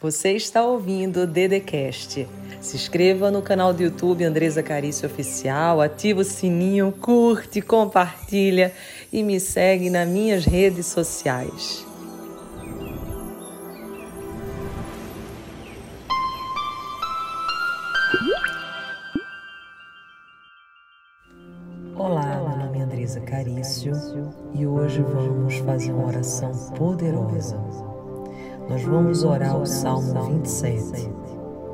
[0.00, 2.24] Você está ouvindo o Dedecast.
[2.60, 8.72] Se inscreva no canal do YouTube Andresa Carício Oficial, ativa o sininho, curte, compartilha
[9.12, 11.84] e me segue nas minhas redes sociais.
[21.96, 23.92] Olá, meu nome é Andresa Carício
[24.54, 27.58] e hoje vamos fazer uma oração poderosa.
[28.68, 31.10] Nós vamos orar o Salmo 27,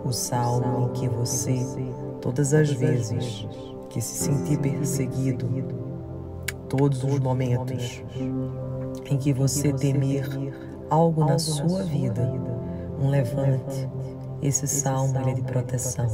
[0.05, 1.59] o salmo em que você,
[2.21, 3.49] todas as vezes
[3.91, 5.49] que se sentir perseguido,
[6.69, 8.01] todos os momentos
[9.11, 10.25] em que você temer
[10.89, 12.33] algo na sua vida,
[13.01, 13.91] um levante.
[14.41, 16.07] Esse salmo é de proteção.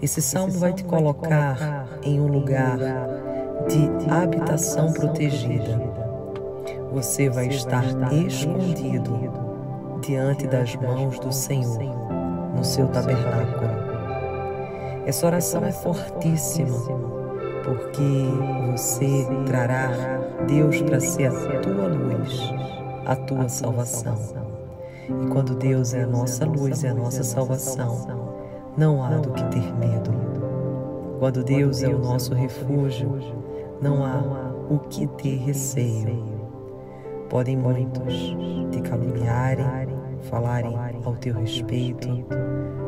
[0.00, 2.78] Esse salmo vai te colocar em um lugar
[3.68, 5.78] de habitação protegida.
[6.90, 9.43] Você vai estar escondido
[10.06, 11.78] diante das mãos do Senhor
[12.54, 13.70] no seu tabernáculo.
[15.06, 16.78] Essa oração é fortíssima
[17.64, 19.90] porque você trará
[20.46, 22.52] Deus para ser a tua luz,
[23.06, 24.16] a tua salvação.
[25.08, 28.34] E quando Deus é a nossa luz e a nossa salvação,
[28.76, 30.10] não há do que ter medo.
[31.18, 33.18] Quando Deus é o nosso refúgio,
[33.80, 34.22] não há
[34.68, 36.34] o que ter receio.
[37.30, 38.36] Podem muitos
[38.70, 39.93] te caluniarem,
[40.24, 42.08] falarem ao teu respeito,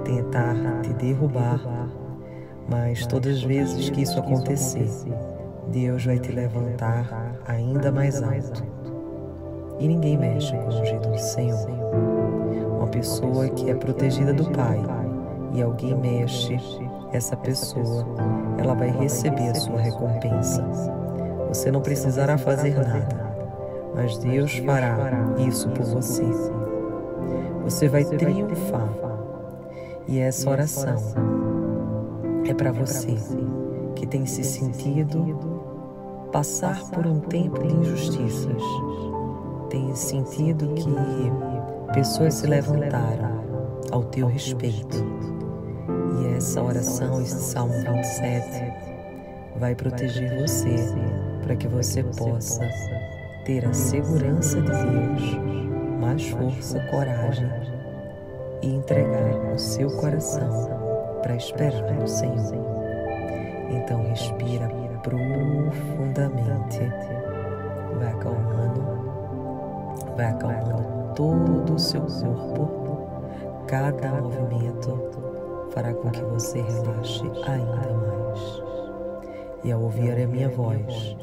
[0.04, 1.60] tentar te derrubar,
[2.68, 4.88] mas todas as vezes que isso acontecer,
[5.68, 8.64] Deus vai te levantar ainda mais alto.
[9.78, 11.68] E ninguém mexe com o ungido do Senhor.
[12.76, 14.80] Uma pessoa que é protegida do Pai
[15.52, 16.58] e alguém mexe,
[17.12, 18.06] essa pessoa,
[18.58, 20.62] ela vai receber a sua recompensa.
[21.48, 23.36] Você não precisará fazer nada,
[23.94, 24.96] mas Deus fará
[25.38, 26.24] isso por você.
[27.66, 28.88] Você vai triunfar.
[30.06, 30.94] E essa oração
[32.48, 33.16] é para você
[33.96, 38.62] que tem se sentido passar por um tempo de injustiças,
[39.68, 43.42] tem sentido que pessoas se levantaram
[43.90, 45.04] ao teu respeito.
[46.22, 48.72] e essa oração, esse Salmo 27,
[49.58, 50.76] vai proteger você
[51.42, 52.64] para que você possa
[53.44, 55.65] ter a segurança de Deus,
[55.96, 57.50] mais força, coragem
[58.62, 60.68] e entregar o seu coração
[61.22, 62.66] para esperar no Senhor.
[63.70, 64.68] Então respira
[65.02, 66.80] profundamente,
[67.98, 68.82] vai acalmando,
[70.16, 73.08] vai acalmando todo o seu corpo,
[73.66, 75.00] cada movimento
[75.70, 78.62] fará com que você relaxe ainda mais.
[79.64, 81.16] E ao ouvir a minha voz,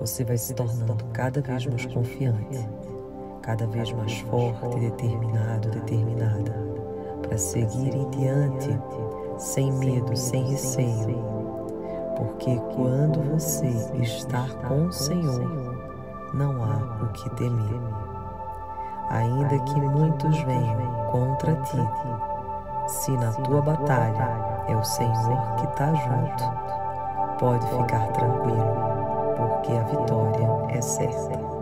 [0.00, 2.68] você vai se tornando cada vez mais confiante,
[3.44, 6.52] cada vez mais forte, determinado, determinada,
[7.20, 8.80] para seguir em diante,
[9.36, 11.22] sem medo, sem receio.
[12.16, 13.68] Porque quando você
[14.00, 15.76] está com o Senhor,
[16.32, 17.80] não há o que temer.
[19.10, 21.78] Ainda que muitos venham contra ti,
[22.88, 28.76] se na tua batalha é o Senhor que está junto, pode ficar tranquilo,
[29.36, 31.53] porque a vitória é certa.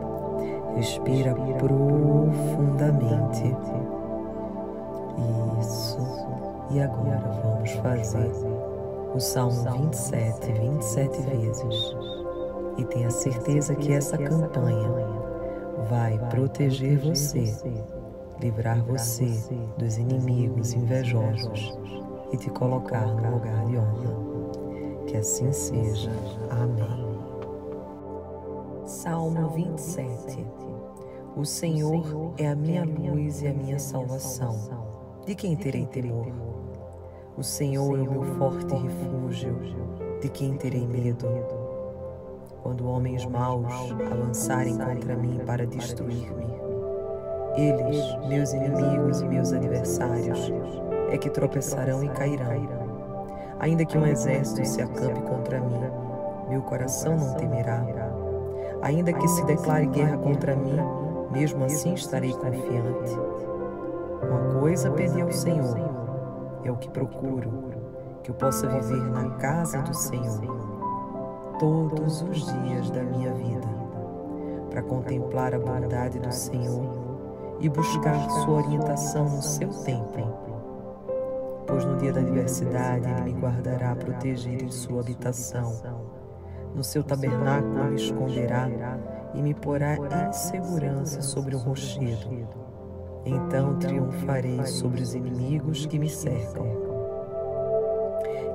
[0.75, 3.57] Respira profundamente.
[5.61, 5.99] Isso.
[6.71, 8.31] E agora vamos fazer
[9.15, 11.97] o Salmo 27, 27 vezes.
[12.79, 14.91] E tenha certeza que essa campanha
[15.91, 17.55] vai proteger você
[18.41, 19.31] livrar você
[19.79, 21.79] dos inimigos invejosos
[22.33, 25.07] e te colocar no lugar de honra.
[25.07, 26.11] Que assim seja.
[26.51, 27.02] Amém.
[29.03, 30.47] Salmo 27
[31.37, 34.57] O Senhor é a minha luz e a minha salvação.
[35.27, 36.29] De quem terei temor?
[37.37, 39.57] O Senhor é o meu forte refúgio.
[40.21, 41.27] De quem terei medo?
[42.63, 46.47] Quando homens maus avançarem contra mim para destruir-me,
[47.57, 50.53] eles, meus inimigos e meus adversários,
[51.11, 52.69] é que tropeçarão e cairão.
[53.59, 55.81] Ainda que um exército se acampe contra mim,
[56.49, 58.02] meu coração não temerá.
[58.83, 60.77] Ainda que se declare guerra contra mim,
[61.31, 63.17] mesmo assim estarei confiante.
[64.23, 65.79] Uma coisa pedi ao Senhor,
[66.65, 67.71] é o que procuro,
[68.23, 70.73] que eu possa viver na casa do Senhor
[71.59, 73.69] todos os dias da minha vida,
[74.69, 77.03] para contemplar a bondade do Senhor
[77.61, 80.43] e buscar sua orientação no seu tempo.
[81.67, 85.73] Pois no dia da adversidade ele me guardará protegido em sua habitação.
[86.75, 88.69] No seu tabernáculo me esconderá
[89.35, 92.49] e me porá em segurança sobre o rochedo.
[93.25, 96.67] Então triunfarei sobre os inimigos que me cercam.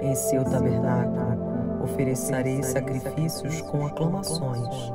[0.02, 4.92] Em seu tabernáculo oferecerei sacrifícios com aclamações.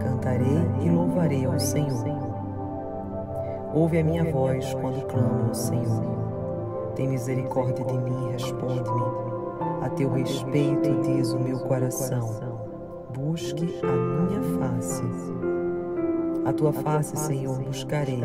[0.00, 2.04] Cantarei e louvarei ao Senhor.
[3.72, 6.20] Ouve a minha voz quando clamo ao Senhor.
[6.94, 9.29] Tem misericórdia de mim, responde-me.
[9.82, 12.28] A teu respeito diz o meu coração.
[13.14, 15.02] Busque a minha face.
[16.44, 18.20] A tua face, Senhor, buscarei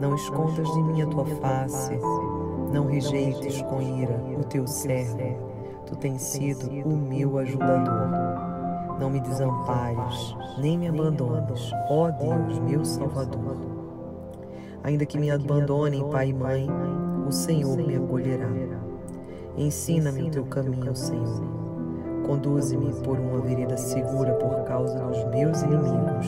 [0.00, 1.98] não escondas de mim a tua face,
[2.72, 5.18] não rejeites com ira o teu servo.
[5.86, 8.10] Tu tens sido o meu ajudador.
[8.98, 13.56] Não me desampares, nem me abandones, ó Deus, meu Salvador.
[14.82, 16.68] Ainda que me abandonem pai e mãe,
[17.26, 18.48] o Senhor me acolherá.
[19.56, 21.42] Ensina-me o teu caminho, Senhor.
[22.26, 26.26] Conduze-me por uma vereda segura por causa dos meus inimigos.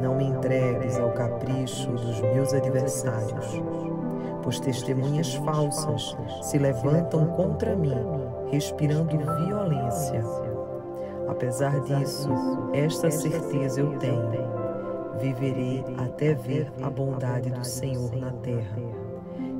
[0.00, 3.62] não me entregues ao capricho dos meus adversários,
[4.42, 7.92] pois testemunhas falsas se levantam contra mim,
[8.50, 10.24] respirando violência.
[11.28, 12.30] Apesar disso,
[12.72, 14.30] esta certeza eu tenho:
[15.20, 18.78] viverei até ver a bondade do Senhor na terra.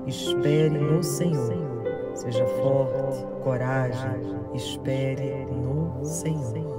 [0.07, 1.80] Espere no Senhor.
[2.21, 6.79] Seja forte, coragem, espere no Senhor.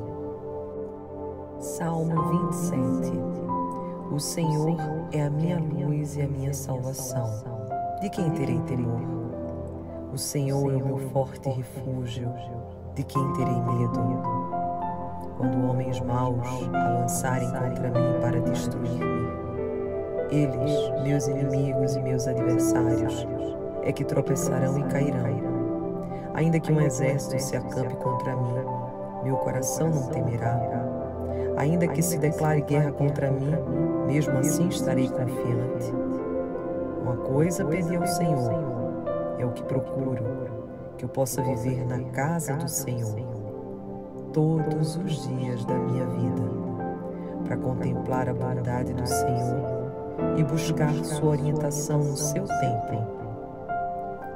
[1.59, 2.21] Salmo
[2.51, 3.11] 27
[4.11, 4.77] o Senhor
[5.11, 7.27] é a minha luz e a minha salvação.
[8.01, 9.01] De quem terei temor?
[10.13, 12.29] O Senhor é o meu forte refúgio.
[12.93, 14.21] De quem terei medo?
[15.37, 19.31] Quando homens maus avançarem contra mim para destruir-me,
[20.29, 23.25] eles, meus inimigos e meus adversários,
[23.83, 25.41] é que tropeçarão e cairão.
[26.33, 28.53] Ainda que um exército se acampe contra mim,
[29.23, 30.59] meu coração não temerá.
[31.57, 33.51] Ainda que se declare guerra contra mim,
[34.07, 35.93] mesmo assim estarei confiante.
[37.01, 38.53] Uma coisa pedi ao Senhor,
[39.37, 40.23] é o que procuro,
[40.97, 43.41] que eu possa viver na casa do Senhor
[44.31, 46.41] todos os dias da minha vida,
[47.43, 49.91] para contemplar a bondade do Senhor
[50.37, 53.20] e buscar sua orientação no seu tempo.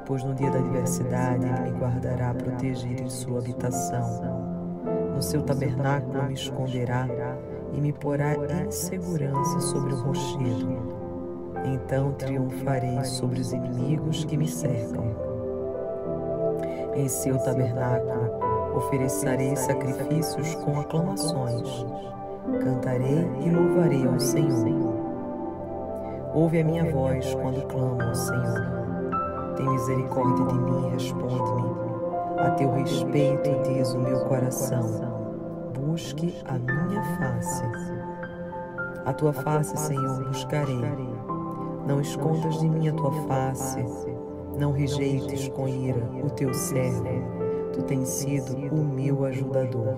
[0.06, 4.46] Pois no dia da adversidade Ele me guardará protegido em sua habitação
[5.16, 7.08] no seu tabernáculo me esconderá
[7.72, 10.96] e me porá em segurança sobre o rochedo.
[11.64, 15.16] Então triunfarei sobre os inimigos que me cercam.
[16.96, 21.86] Em seu tabernáculo oferecerei sacrifícios com aclamações.
[22.62, 24.96] Cantarei e louvarei ao Senhor.
[26.34, 28.85] Ouve a minha voz quando clamo ao Senhor.
[29.56, 31.86] Tem misericórdia de mim, responde-me
[32.38, 34.84] a teu respeito diz o meu coração:
[35.74, 37.64] busque a minha face.
[39.06, 40.80] A tua face, Senhor, buscarei.
[41.88, 43.84] Não escondas de mim a tua face,
[44.58, 47.08] não rejeites com ira o teu servo.
[47.74, 49.98] Tu tens sido o meu ajudador.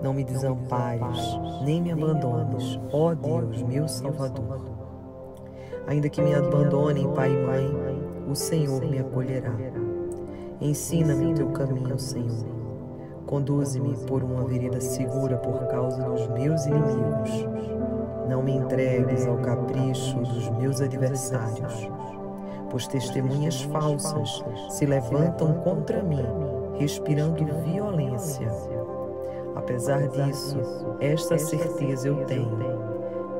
[0.00, 4.60] Não me desampares, nem me abandones, ó Deus, meu Salvador.
[5.86, 7.91] Ainda que me abandonem pai e mãe,
[8.32, 9.54] o Senhor me acolherá.
[10.58, 12.46] Ensina-me o teu caminho, Senhor.
[13.26, 17.46] Conduze-me por uma vereda segura por causa dos meus inimigos.
[18.30, 21.90] Não me entregues ao capricho dos meus adversários,
[22.70, 26.24] pois testemunhas falsas se levantam contra mim,
[26.78, 28.48] respirando violência.
[29.54, 30.56] Apesar disso,
[31.00, 32.58] esta certeza eu tenho: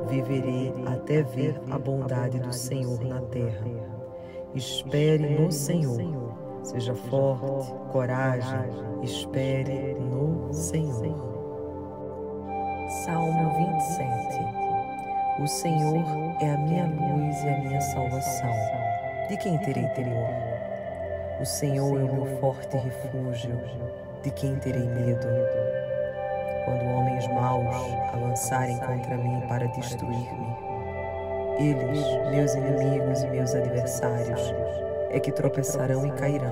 [0.07, 3.82] viverei até ver a bondade do Senhor na terra.
[4.55, 6.31] Espere no Senhor.
[6.61, 8.69] Seja forte, coragem,
[9.01, 11.33] espere no Senhor.
[13.03, 16.05] Salmo 27 O Senhor
[16.39, 18.53] é a minha luz e a minha salvação.
[19.27, 20.29] De quem terei temor?
[21.41, 23.59] O Senhor é o meu forte refúgio.
[24.21, 25.27] De quem terei medo?
[26.65, 27.75] Quando homens maus
[28.13, 30.72] avançarem contra mim para destruir-me,
[31.59, 31.99] eles,
[32.31, 34.53] meus inimigos e meus adversários,
[35.09, 36.51] é que tropeçarão e cairão.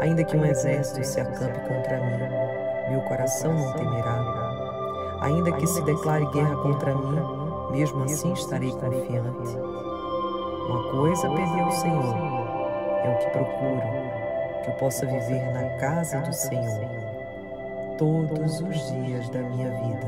[0.00, 5.18] Ainda que um exército se acampe contra mim, meu coração não temerá.
[5.22, 7.20] Ainda que se declare guerra contra mim,
[7.72, 9.56] mesmo assim estarei confiante.
[10.68, 12.16] Uma coisa pedi ao Senhor,
[13.04, 16.88] é o que procuro, que eu possa viver na casa do Senhor
[17.98, 20.06] todos os dias da minha vida,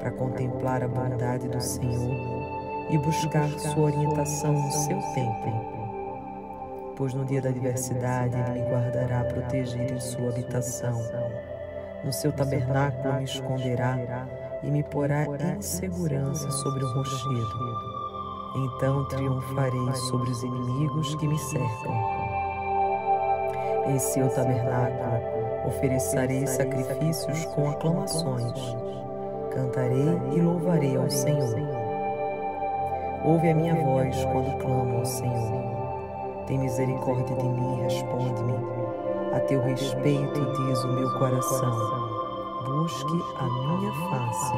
[0.00, 2.39] para contemplar a bondade do Senhor
[2.90, 5.80] e buscar sua orientação no seu tempo
[7.00, 11.02] pois no dia da adversidade Ele me guardará protegido em sua habitação.
[12.04, 13.96] No seu tabernáculo me esconderá
[14.62, 18.00] e me porá em segurança sobre o rochedo.
[18.54, 21.94] Então triunfarei sobre os inimigos que me cercam.
[23.86, 28.76] Em seu tabernáculo oferecerei sacrifícios com aclamações.
[29.54, 31.69] Cantarei e louvarei ao Senhor.
[33.22, 35.62] Ouve a minha voz quando clamo ao Senhor.
[36.46, 38.54] Tem misericórdia de mim, responde-me.
[39.34, 41.70] A teu respeito diz o meu coração.
[42.64, 44.54] Busque a minha face.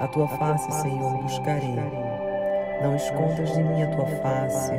[0.00, 1.78] A tua face, Senhor, buscarei.
[2.82, 4.72] Não escondas de mim a tua face.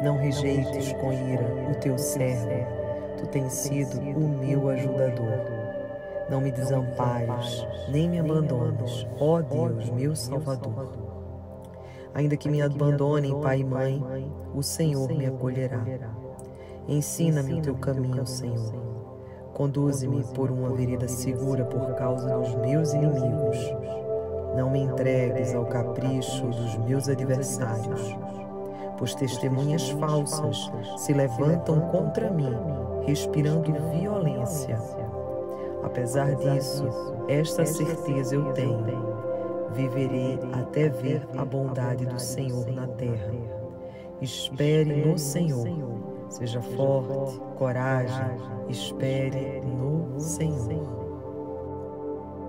[0.00, 2.50] Não rejeites com ira o teu servo.
[3.18, 5.40] Tu tens sido o meu ajudador.
[6.30, 11.03] Não me desampares, nem me abandones, ó Deus, meu Salvador.
[12.14, 15.84] Ainda que me abandonem pai e mãe, o Senhor me acolherá.
[16.86, 18.72] Ensina-me o teu caminho, Senhor.
[19.52, 23.58] Conduze-me por uma vereda segura por causa dos meus inimigos.
[24.56, 28.16] Não me entregues ao capricho dos meus adversários,
[28.96, 32.54] pois testemunhas falsas se levantam contra mim,
[33.06, 34.78] respirando violência.
[35.82, 36.86] Apesar disso,
[37.28, 39.13] esta certeza eu tenho:
[39.74, 43.32] viverei até ver a bondade do Senhor na terra.
[44.20, 45.94] Espere no Senhor
[46.34, 51.04] Seja forte, coragem, espere no Senhor.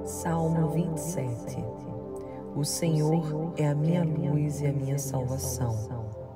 [0.04, 1.64] Salmo 27
[2.56, 5.78] O Senhor é a minha luz e a minha salvação.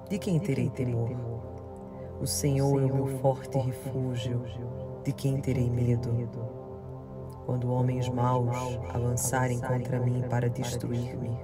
[0.07, 1.09] De quem terei temor?
[2.21, 4.43] O Senhor é o meu forte refúgio.
[5.03, 6.11] De quem terei medo?
[7.49, 8.55] Quando homens maus
[8.93, 11.35] avançarem contra mim para destruir-me,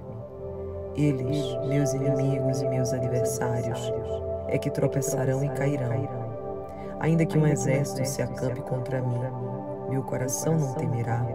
[0.94, 3.92] eles, meus inimigos e meus adversários,
[4.46, 6.08] é que tropeçarão e cairão.
[7.00, 9.18] Ainda que um exército se acampe contra mim,
[9.90, 11.26] meu coração não temerá.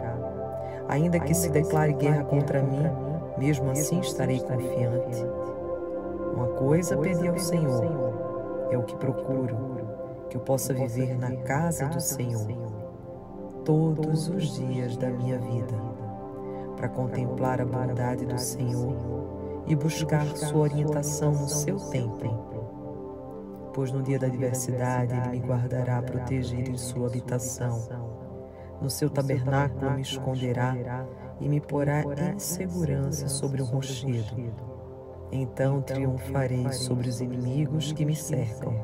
[0.88, 2.90] Ainda que se declare guerra contra mim,
[3.36, 5.22] mesmo assim estarei confiante.
[6.34, 7.84] Uma coisa pedi ao Senhor,
[8.70, 9.54] é o que procuro,
[10.30, 12.71] que eu possa viver na casa do Senhor
[13.64, 15.76] todos os dias da minha vida,
[16.76, 18.96] para contemplar a bondade do Senhor
[19.66, 22.52] e buscar sua orientação no seu tempo
[23.74, 27.88] pois no dia da adversidade ele me guardará protegido em sua habitação.
[28.80, 30.76] No seu tabernáculo me esconderá
[31.40, 34.36] e me porá em segurança sobre um rochedo.
[35.30, 38.74] Então triunfarei sobre os inimigos que me cercam.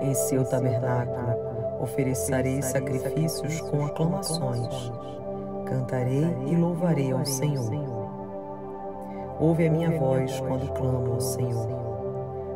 [0.00, 1.49] Em seu tabernáculo
[1.80, 4.92] oferecerei sacrifícios com aclamações.
[5.66, 7.70] Cantarei e louvarei ao Senhor.
[9.40, 11.68] Ouve a minha voz quando clamo ao Senhor.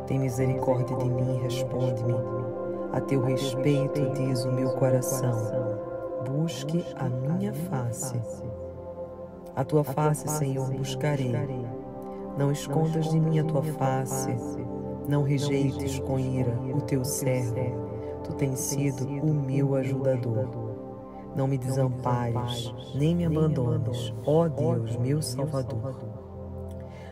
[0.05, 2.13] Tem misericórdia de mim, responde-me.
[2.91, 5.33] A teu respeito diz o meu coração.
[6.29, 8.15] Busque a minha face.
[9.55, 11.33] A tua face, Senhor, buscarei.
[12.37, 14.35] Não escondas de mim a tua face.
[15.07, 17.94] Não rejeites com ira o teu servo.
[18.25, 20.47] Tu tens sido o meu ajudador.
[21.35, 25.95] Não me desampares, nem me abandones, ó Deus, meu Salvador.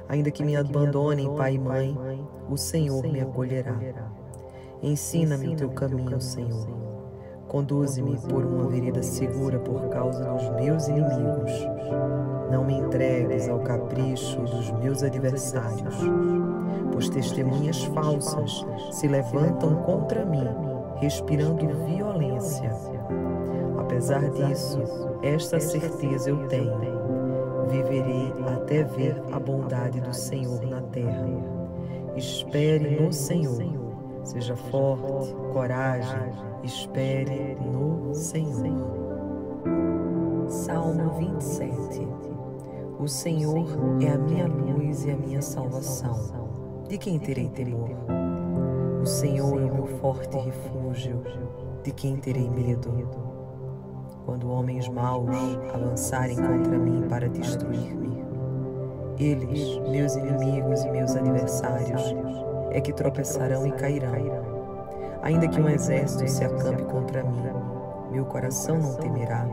[0.09, 1.97] Ainda que me abandonem pai e mãe,
[2.49, 3.77] o Senhor me acolherá.
[4.81, 6.67] Ensina-me o teu caminho, Senhor.
[7.47, 11.51] Conduze-me por uma vereda segura por causa dos meus inimigos.
[12.51, 15.95] Não me entregues ao capricho dos meus adversários,
[16.91, 20.47] pois testemunhas falsas se levantam contra mim,
[21.03, 22.71] respirando violência.
[23.77, 24.81] Apesar disso,
[25.21, 27.03] esta certeza eu tenho
[27.67, 31.27] viverei até ver a bondade do Senhor na terra.
[32.15, 33.83] Espere no Senhor.
[34.23, 36.31] Seja forte, coragem,
[36.63, 39.03] espere no Senhor.
[40.47, 42.07] Salmo 27
[42.99, 43.67] O Senhor
[44.01, 46.15] é a minha luz e a minha salvação.
[46.87, 48.22] De quem terei temor?
[49.03, 51.21] O Senhor é o meu forte refúgio.
[51.83, 52.89] De quem terei medo?
[54.25, 55.29] quando homens maus
[55.73, 58.23] avançarem contra mim para destruir-me.
[59.19, 62.15] Eles, meus inimigos e meus adversários,
[62.71, 64.13] é que tropeçarão e cairão.
[65.21, 67.43] Ainda que um exército se acampe contra mim,
[68.09, 69.45] meu coração não temerá.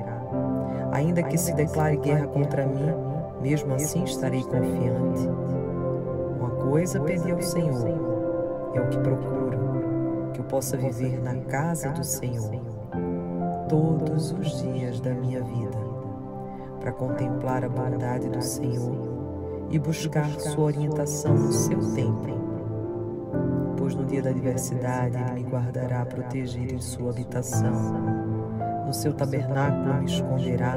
[0.92, 2.94] Ainda que se declare guerra contra mim,
[3.40, 5.28] mesmo assim estarei confiante.
[6.38, 8.10] Uma coisa pedi ao Senhor,
[8.74, 9.39] é o que procuro, eu
[10.50, 12.60] possa viver na casa do Senhor
[13.68, 15.78] todos os dias da minha vida,
[16.80, 22.40] para contemplar a bondade do Senhor e buscar sua orientação no seu tempo.
[23.76, 27.72] Pois no dia da adversidade Ele me guardará protegido em sua habitação.
[28.84, 30.76] No seu tabernáculo me esconderá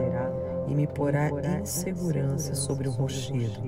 [0.68, 3.60] e me porá em segurança sobre um rochedo.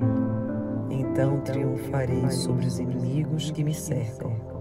[0.87, 4.54] Então triunfarei sobre os inimigos que me cercam.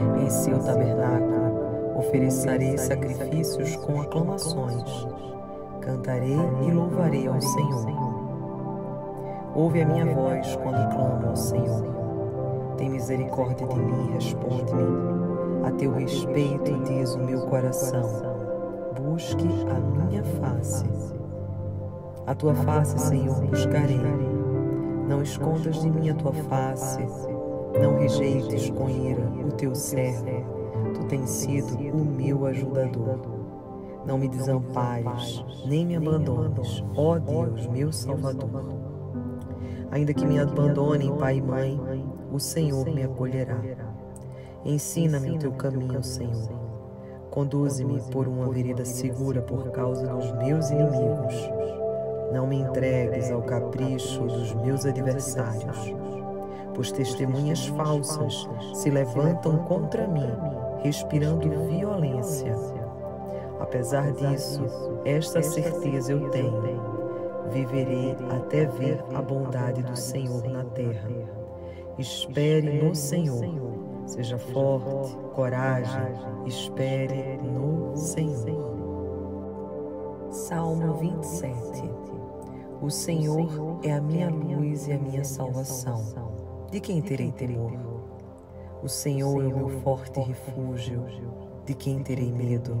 [0.00, 5.06] Em seu tabernáculo oferecerei sacrifícios com aclamações.
[5.82, 8.10] Cantarei e louvarei ao Senhor.
[9.54, 11.84] Ouve a minha voz quando clamo ao Senhor.
[12.78, 15.66] Tem misericórdia de mim, responde-me.
[15.66, 18.08] A teu respeito diz o meu coração.
[18.98, 20.86] Busque a minha face.
[22.26, 24.00] A tua face, Senhor, buscarei.
[25.08, 27.06] Não escondas de mim a tua face.
[27.78, 30.24] Não rejeites com ira o teu servo.
[30.94, 33.20] Tu tens sido o meu ajudador.
[34.06, 38.64] Não me desampares, nem me abandones, ó Deus, meu Salvador.
[39.90, 41.80] Ainda que me abandonem pai e mãe,
[42.32, 43.60] o Senhor me acolherá.
[44.64, 46.48] Ensina-me o teu caminho, Senhor.
[47.30, 51.34] Conduze-me por uma vereda segura por causa dos meus inimigos.
[52.32, 55.94] Não me entregues ao capricho dos meus adversários,
[56.80, 60.32] pois testemunhas falsas se levantam contra mim,
[60.82, 62.56] respirando violência.
[63.60, 64.62] Apesar disso,
[65.04, 66.80] esta certeza eu tenho
[67.50, 71.10] viverei até ver a bondade do Senhor na terra.
[71.98, 73.44] Espere no Senhor.
[74.06, 76.14] Seja forte, coragem,
[76.46, 78.70] espere no Senhor.
[80.30, 81.90] Salmo 27
[82.80, 86.39] O Senhor é a minha luz e a minha salvação.
[86.70, 87.72] De quem terei temor?
[88.82, 91.04] O Senhor é o meu forte refúgio.
[91.66, 92.74] De quem terei medo?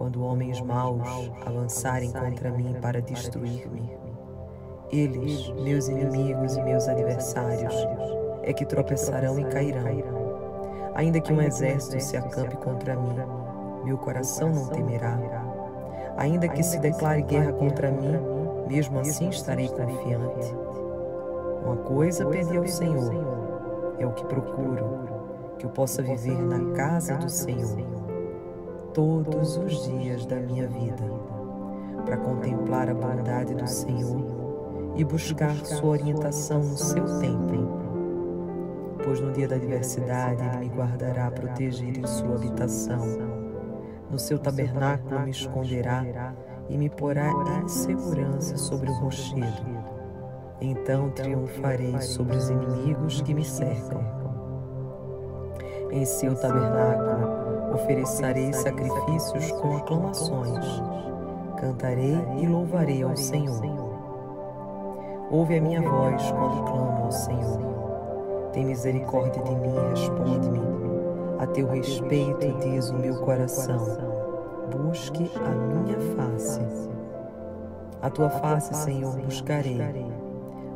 [0.00, 3.98] quando homens maus avançarem contra mim para destruir-me.
[4.90, 7.74] Eles, meus inimigos e meus adversários,
[8.42, 10.90] é que tropeçarão e cairão.
[10.94, 13.14] Ainda que um exército se acampe contra mim,
[13.84, 15.18] meu coração não temerá.
[16.16, 18.16] Ainda que se declare guerra contra mim,
[18.66, 20.69] mesmo assim estarei confiante.
[21.64, 23.12] Uma coisa pedi ao Senhor,
[23.98, 25.08] é o que procuro,
[25.58, 27.76] que eu possa viver na casa do Senhor
[28.94, 31.04] todos os dias da minha vida,
[32.04, 34.40] para contemplar a bondade do Senhor
[34.96, 37.80] e buscar sua orientação no seu tempo.
[39.04, 43.06] Pois no dia da adversidade Ele me guardará protegido em sua habitação.
[44.10, 46.34] No seu tabernáculo me esconderá
[46.68, 47.30] e me porá
[47.62, 49.99] em segurança sobre o rochedo.
[50.60, 54.04] Então triunfarei sobre os inimigos que me cercam.
[55.90, 57.40] Em seu tabernáculo
[57.72, 60.82] Oferecerei sacrifícios com aclamações.
[61.56, 63.62] Cantarei e louvarei ao Senhor.
[65.30, 68.50] Ouve a minha voz quando clamo ao Senhor.
[68.52, 70.60] Tem misericórdia de mim, responde-me.
[71.38, 73.78] A teu respeito diz o meu coração.
[74.72, 76.60] Busque a minha face.
[78.02, 79.78] A tua face, Senhor, buscarei.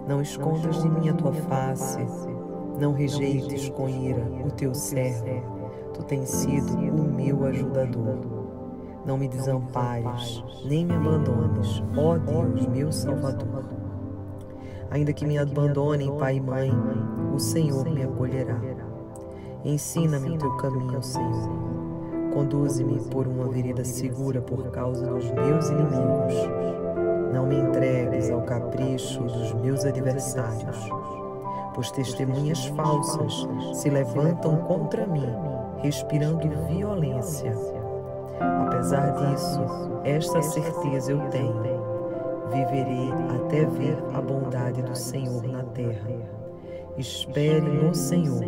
[0.07, 2.05] Não escondas de mim a tua face.
[2.79, 5.55] Não rejeites com ira o teu servo
[5.95, 8.19] Tu tens sido o meu ajudador.
[9.07, 13.65] Não me desampares, nem me abandones, ó Deus, meu Salvador.
[14.91, 16.73] Ainda que me abandonem pai e mãe,
[17.33, 18.61] o Senhor me acolherá.
[19.65, 21.49] Ensina-me o teu caminho, Senhor.
[22.33, 26.84] Conduze-me por uma vereda segura por causa dos meus inimigos.
[27.35, 30.79] Não me entregues ao capricho dos meus adversários,
[31.75, 33.45] pois testemunhas falsas
[33.75, 35.29] se levantam contra mim
[35.79, 37.53] respirando violência.
[38.39, 39.61] Apesar disso,
[40.05, 41.61] esta certeza eu tenho:
[42.53, 46.11] viverei até ver a bondade do Senhor na terra.
[46.97, 48.45] Espere no Senhor.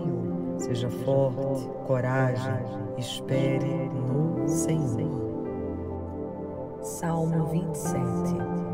[0.58, 2.62] Seja forte, coragem,
[2.96, 5.26] espere no Senhor.
[6.82, 8.65] Salmo 27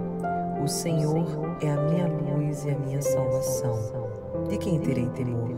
[0.62, 1.26] O Senhor
[1.60, 3.76] é a minha luz e a minha salvação.
[4.48, 5.50] De quem terei temor?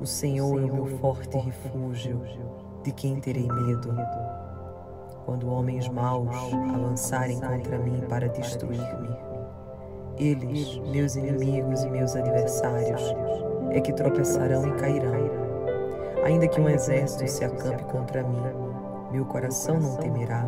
[0.00, 2.20] O Senhor é o meu forte refúgio,
[2.82, 3.96] de quem terei medo?
[5.24, 6.34] Quando homens maus
[6.74, 9.16] avançarem contra mim para destruir-me,
[10.18, 13.14] eles, meus inimigos e meus adversários,
[13.70, 15.30] é que tropeçarão e cairão.
[16.24, 18.42] Ainda que um exército se acampe contra mim,
[19.12, 20.44] meu coração não temerá.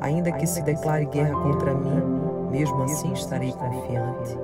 [0.00, 2.17] Ainda que se declare guerra contra mim,
[2.50, 4.38] mesmo assim estarei confiante.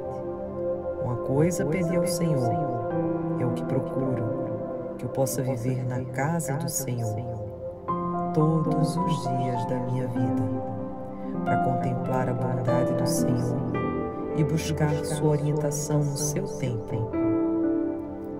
[1.03, 2.51] Uma coisa pedi ao Senhor
[3.39, 7.17] é o que procuro, que eu possa viver na casa do Senhor
[8.35, 10.43] todos os dias da minha vida,
[11.45, 13.73] para contemplar a bondade do Senhor
[14.37, 17.11] e buscar sua orientação no seu tempo.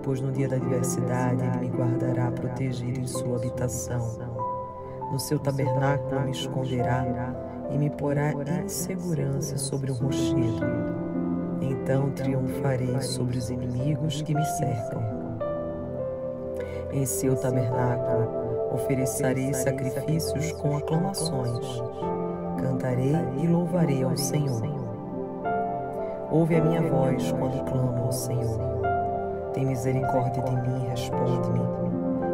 [0.03, 4.01] Pois no dia da adversidade Ele me guardará protegido em sua habitação.
[5.11, 7.05] No seu tabernáculo me esconderá
[7.71, 10.65] e me porá em segurança sobre o rochedo
[11.61, 15.01] Então triunfarei sobre os inimigos que me cercam.
[16.91, 21.81] Em seu tabernáculo oferecerei sacrifícios com aclamações.
[22.61, 24.61] Cantarei e louvarei ao Senhor.
[26.31, 28.59] Ouve a minha voz quando clamo ao Senhor.
[29.53, 31.61] Tem misericórdia de mim, responde-me.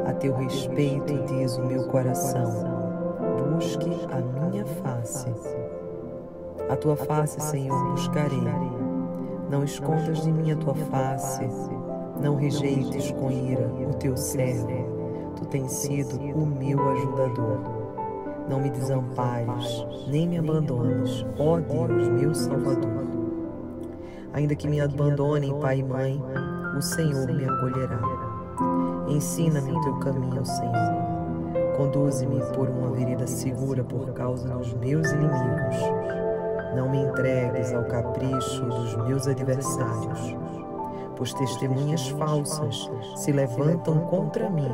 [0.07, 2.70] A teu respeito diz o meu coração.
[3.61, 5.31] Busque a minha face.
[6.67, 8.41] A tua face, Senhor, buscarei.
[9.51, 11.47] Não escondas de mim a tua face.
[12.19, 14.67] Não rejeites com ira o teu servo.
[15.35, 17.59] Tu tens sido o meu ajudador.
[18.49, 23.05] Não me desampares, nem me abandones, ó Deus, meu Salvador.
[24.33, 26.23] Ainda que me abandonem pai e mãe,
[26.75, 28.01] o Senhor me acolherá.
[29.07, 31.10] Ensina-me o teu caminho, Senhor.
[31.81, 35.77] Conduze-me por uma vereda segura por causa dos meus inimigos.
[36.75, 40.37] Não me entregues ao capricho dos meus adversários,
[41.15, 44.69] pois testemunhas falsas se levantam contra mim,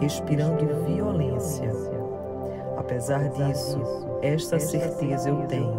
[0.00, 1.70] respirando violência.
[2.78, 3.78] Apesar disso,
[4.22, 5.76] esta certeza eu tenho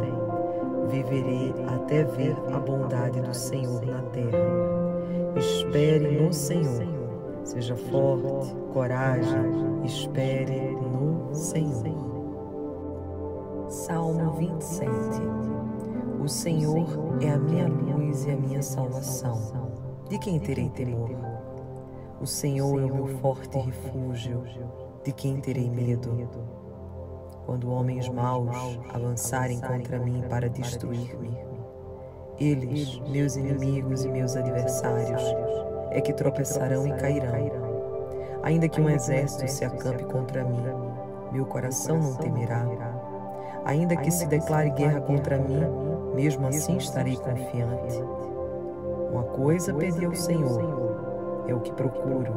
[0.90, 5.36] viverei até ver a bondade do Senhor na terra.
[5.36, 6.97] Espere no Senhor.
[7.48, 12.06] Seja forte, coragem, espere no Senhor.
[13.70, 14.92] Salmo 27
[16.22, 16.86] O Senhor
[17.22, 19.72] é a minha luz e a minha salvação.
[20.10, 21.10] De quem terei temor?
[22.20, 24.44] O Senhor é o meu forte refúgio.
[25.06, 26.28] De quem terei medo?
[27.46, 31.32] quando homens maus avançarem contra mim para destruir-me.
[32.38, 35.24] Eles, meus inimigos e meus adversários,
[35.92, 37.68] é que tropeçarão e cairão.
[38.44, 40.64] Ainda que um exército se acampe contra mim,
[41.32, 42.66] meu coração não temerá.
[43.66, 45.62] Ainda que se declare guerra contra mim,
[46.16, 48.02] mesmo assim estarei confiante.
[49.12, 52.34] Uma coisa pedi ao Senhor, é o que procuro,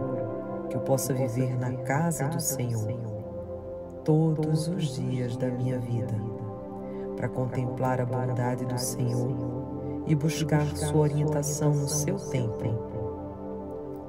[0.68, 2.98] que eu possa viver na casa do Senhor
[4.04, 6.14] todos os dias da minha vida,
[7.16, 9.30] para contemplar a bondade do Senhor
[10.06, 12.89] e buscar sua orientação no seu templo.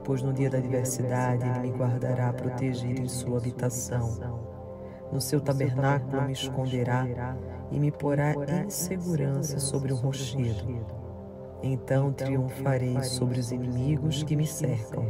[0.03, 4.17] Pois no dia da adversidade Ele me guardará protegido em sua habitação.
[5.11, 7.05] No seu tabernáculo me esconderá
[7.69, 10.85] e me porá em segurança sobre um rochedo.
[11.61, 15.05] Então triunfarei sobre os inimigos que me cercam.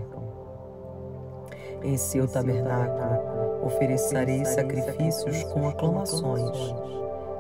[1.84, 6.58] Em seu tabernáculo oferecerei sacrifícios com aclamações,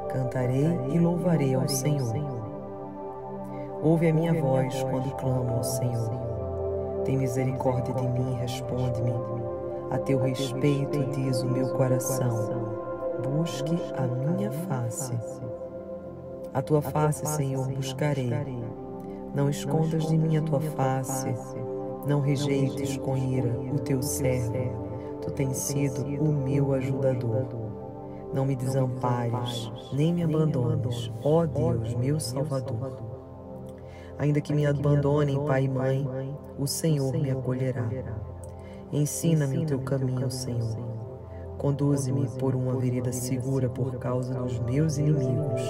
[0.09, 2.15] cantarei e louvarei ao Senhor.
[3.83, 6.30] Ouve a minha voz quando clamo ao Senhor.
[7.05, 9.13] Tem misericórdia de mim, responde-me.
[9.89, 12.79] A teu respeito diz o meu coração.
[13.23, 15.13] Busque a minha face.
[16.53, 18.31] A tua face, Senhor, buscarei.
[19.33, 21.33] Não escondas de mim a tua face.
[22.05, 27.45] Não rejeites com ira o teu servo Tu tens sido o meu ajudador.
[28.33, 32.97] Não me desampares, nem me abandones, ó Deus, meu Salvador.
[34.17, 36.30] Ainda que me abandonem pai e mãe,
[36.61, 37.89] o Senhor me acolherá.
[38.91, 40.77] Ensina-me o teu caminho, Senhor.
[41.57, 45.61] Conduze-me por uma vereda segura por causa dos meus inimigos.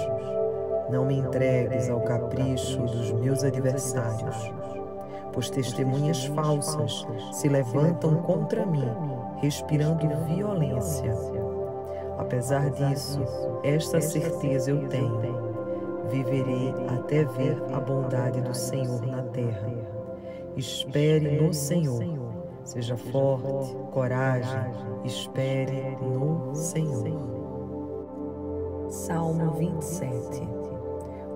[0.90, 4.36] Não me entregues ao capricho dos meus adversários,
[5.32, 8.84] pois testemunhas falsas se levantam contra mim
[9.36, 11.16] respirando violência.
[12.18, 13.20] Apesar disso,
[13.64, 15.20] esta certeza eu tenho:
[16.10, 19.81] viverei até ver a bondade do Senhor na terra.
[20.56, 22.04] Espere no Senhor.
[22.64, 24.70] Seja forte, coragem,
[25.04, 27.32] espere no Senhor.
[28.90, 30.42] Salmo 27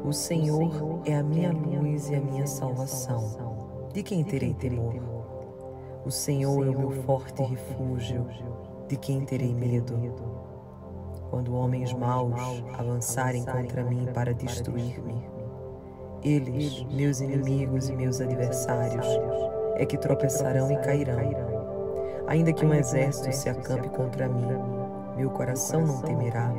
[0.05, 3.89] O Senhor é a minha luz e a minha salvação.
[3.95, 4.95] De quem terei temor?
[6.05, 8.27] O Senhor é o meu forte refúgio,
[8.87, 9.99] de quem terei medo?
[11.31, 15.36] Quando homens maus avançarem contra mim para destruir-me,
[16.27, 19.07] eles, meus inimigos e meus adversários,
[19.77, 21.21] é que tropeçarão e cairão.
[22.27, 24.49] Ainda que um exército se acampe contra mim,
[25.17, 26.53] meu coração não temerá.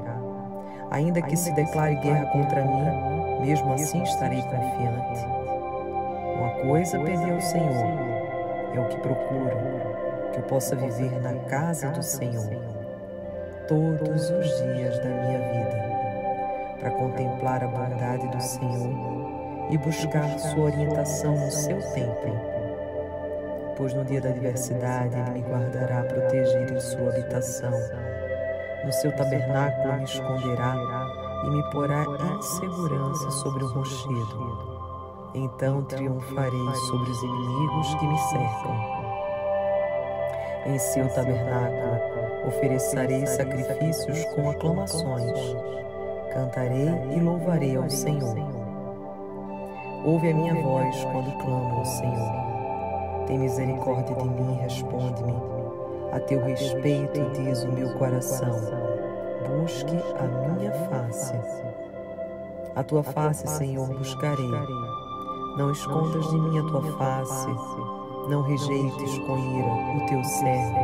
[0.91, 5.25] Ainda que se declare guerra contra mim, mesmo assim estarei confiante.
[6.37, 8.07] Uma coisa pedi ao Senhor
[8.73, 9.57] é o que procuro,
[10.31, 12.47] que eu possa viver na casa do Senhor
[13.67, 19.16] todos os dias da minha vida, para contemplar a bondade do Senhor
[19.69, 22.39] e buscar sua orientação no seu templo.
[23.75, 27.71] Pois no dia da adversidade Ele me guardará protegido em sua habitação.
[28.83, 30.75] No seu tabernáculo me esconderá
[31.43, 34.77] e me porá em segurança sobre o rochedo.
[35.35, 38.97] Então triunfarei sobre os inimigos que me cercam.
[40.65, 45.55] Em seu tabernáculo oferecerei sacrifícios com aclamações.
[46.33, 48.56] Cantarei e louvarei ao Senhor.
[50.07, 52.31] Ouve a minha voz quando clamo ao Senhor.
[53.27, 55.33] Tem misericórdia de mim, responde-me.
[56.13, 58.49] A teu respeito diz o meu coração.
[59.49, 61.33] Busque a minha face.
[62.73, 64.49] A tua face, Senhor, buscarei.
[65.57, 67.49] Não escondas de mim a tua face.
[68.29, 70.79] Não rejeites com ira o teu servo.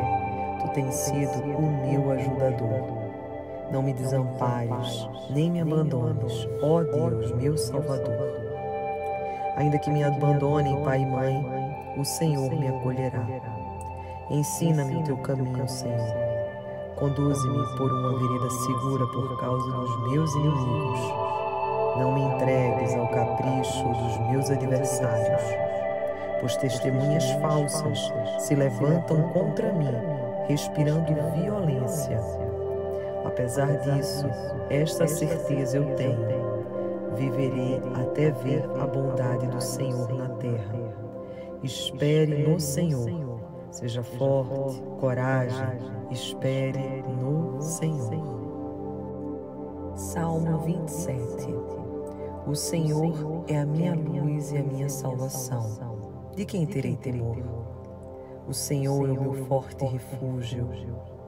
[0.60, 3.04] Tu tens sido o meu ajudador.
[3.72, 8.33] Não me desampares, nem me abandones, ó Deus, meu Salvador.
[9.56, 11.46] Ainda que me abandonem pai e mãe,
[11.96, 13.24] o Senhor me acolherá.
[14.30, 16.16] Ensina-me o teu caminho, Senhor.
[16.96, 21.00] Conduze-me por uma vereda segura por causa dos meus inimigos.
[21.98, 25.42] Não me entregues ao capricho dos meus adversários,
[26.40, 29.94] pois testemunhas falsas se levantam contra mim,
[30.48, 32.20] respirando violência.
[33.24, 34.28] Apesar disso,
[34.70, 36.43] esta certeza eu tenho
[37.14, 40.94] viverei até ver a bondade do Senhor na terra.
[41.64, 43.40] Espere no Senhor.
[43.72, 45.80] Seja forte, coragem,
[46.12, 48.44] espere no Senhor.
[49.96, 51.48] Salmo 27
[52.46, 55.94] O Senhor é a minha luz e a minha salvação.
[56.36, 57.38] De quem terei temor?
[58.48, 60.68] O Senhor é o meu forte refúgio.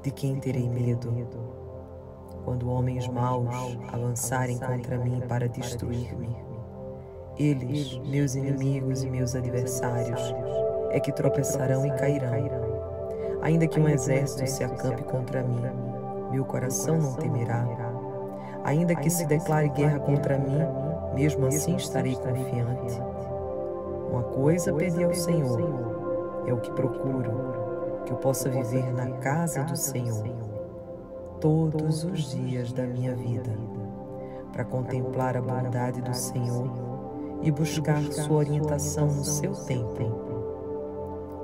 [0.03, 1.54] De quem terei medo?
[2.45, 3.49] Quando homens maus
[3.91, 6.37] avançarem contra mim para destruir-me.
[7.37, 10.21] Eles, meus inimigos e meus adversários,
[10.91, 12.65] é que tropeçarão e cairão.
[13.41, 15.61] Ainda que um exército se acampe contra mim,
[16.31, 17.67] meu coração não temerá.
[18.63, 20.59] Ainda que se declare guerra contra mim,
[21.15, 23.01] mesmo assim estarei confiante.
[24.09, 25.59] Uma coisa pedi ao Senhor,
[26.45, 30.54] é o que procuro, que eu possa viver na casa do Senhor
[31.39, 33.51] todos os dias da minha vida,
[34.51, 36.71] para contemplar a bondade do Senhor
[37.41, 40.25] e buscar sua orientação no seu tempo.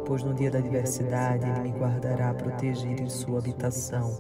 [0.06, 4.18] Pois no dia da adversidade Ele me guardará protegido em sua habitação.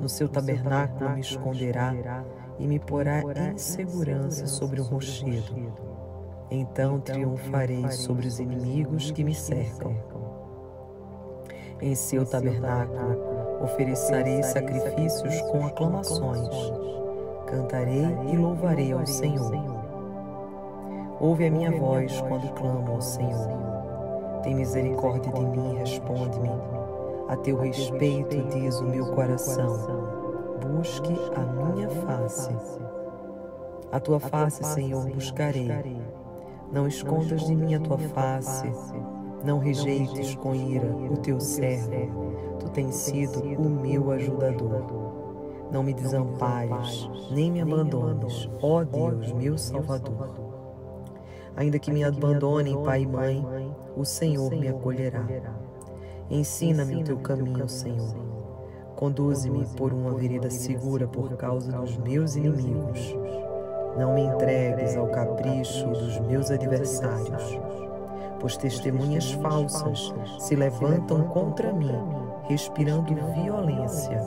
[0.00, 1.92] No seu tabernáculo me esconderá
[2.58, 5.72] e me porá em segurança sobre um rochedo.
[6.50, 9.94] Então triunfarei sobre os inimigos que me cercam.
[11.80, 13.27] Em seu tabernáculo
[13.60, 16.48] oferecerei sacrifícios com aclamações,
[17.46, 19.52] cantarei e louvarei ao Senhor.
[21.20, 23.48] Ouve a minha voz quando clamo ao Senhor.
[24.42, 26.50] Tem misericórdia de mim, responde-me.
[27.28, 29.76] A teu respeito diz o meu coração.
[30.62, 32.54] Busque a minha face.
[33.90, 35.70] A tua face, Senhor, buscarei.
[36.70, 38.70] Não escondas de mim a tua face.
[39.44, 44.82] Não rejeites com ira o teu servo tu tens sido o meu ajudador.
[45.72, 50.28] Não me desampares, nem me abandones, ó Deus, meu Salvador.
[51.56, 55.26] Ainda que me abandonem pai e mãe, o Senhor me acolherá.
[56.30, 58.14] Ensina-me o teu caminho, Senhor.
[58.96, 63.16] Conduze-me por uma vereda segura por causa dos meus inimigos.
[63.98, 67.58] Não me entregues ao capricho dos meus adversários,
[68.40, 74.20] pois testemunhas falsas se levantam contra mim respirando violência.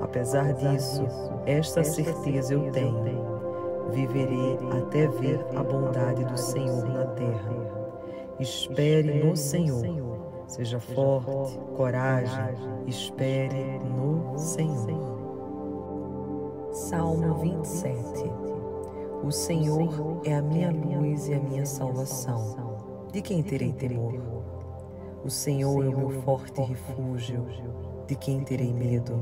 [0.00, 1.02] Apesar disso,
[1.46, 7.74] esta certeza eu tenho: viverei até ver a bondade do Senhor na terra.
[8.38, 10.04] Espere no Senhor.
[10.46, 12.54] Seja forte, coragem,
[12.86, 15.14] espere no Senhor.
[16.70, 18.24] Salmo 27
[19.22, 22.74] O Senhor é a minha luz e a minha salvação.
[23.10, 24.33] De quem terei temor?
[25.24, 27.46] O Senhor é o meu forte refúgio,
[28.06, 29.18] de quem terei medo?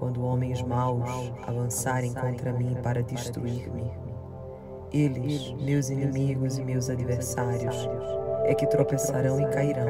[0.00, 1.08] Quando homens maus
[1.46, 3.92] avançarem contra mim para destruir-me,
[4.92, 7.88] eles, meus inimigos e meus adversários,
[8.46, 9.86] é que tropeçarão e cairão.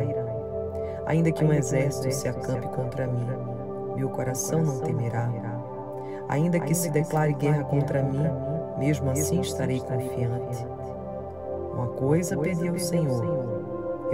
[1.07, 3.27] Ainda que um exército se acampe contra mim,
[3.97, 5.33] meu coração não temerá.
[6.29, 8.23] Ainda que se declare guerra contra mim,
[8.79, 10.67] mesmo assim estarei confiante.
[11.73, 13.54] Uma coisa pedi ao Senhor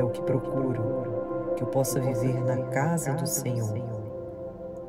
[0.00, 3.78] é o que procuro, que eu possa viver na casa do Senhor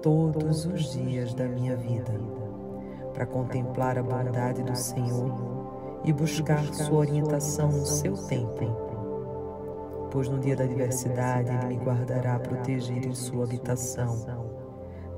[0.02, 2.14] todos os dias da minha vida,
[3.14, 8.90] para contemplar a bondade do Senhor e buscar sua orientação no seu tempo.
[10.10, 14.26] Pois no dia da adversidade Ele me guardará protegido em sua habitação.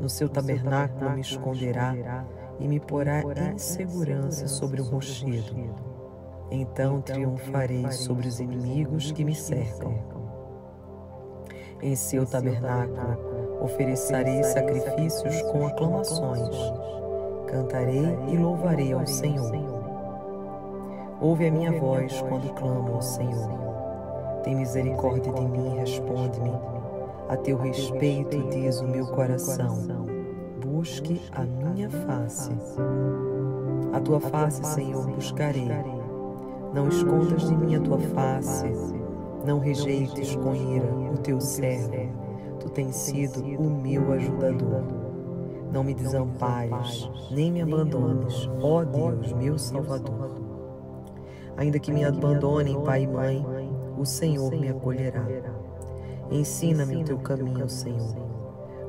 [0.01, 2.25] No seu tabernáculo me esconderá
[2.59, 5.92] e me porá em segurança sobre o rochedo
[6.51, 9.93] Então triunfarei sobre os inimigos que me cercam.
[11.81, 16.55] Em seu tabernáculo oferecerei sacrifícios com aclamações.
[17.47, 19.51] Cantarei e louvarei ao Senhor.
[21.21, 23.49] Ouve a minha voz quando clamo ao Senhor.
[24.43, 26.51] Tem misericórdia de mim e responde-me.
[27.29, 30.05] A teu respeito diz o meu coração.
[30.65, 32.51] Busque a minha face.
[33.93, 35.69] A tua face, Senhor, buscarei
[36.73, 38.65] não escondas de mim a tua face,
[39.45, 41.93] não rejeites com ira o teu servo.
[42.59, 44.83] Tu tens sido o meu ajudador.
[45.71, 50.31] Não me desampares, nem me abandones, ó Deus, meu Salvador.
[51.57, 53.45] Ainda que me abandonem pai e mãe,
[53.97, 55.25] o Senhor me acolherá.
[56.31, 58.15] Ensina-me o teu caminho, Senhor.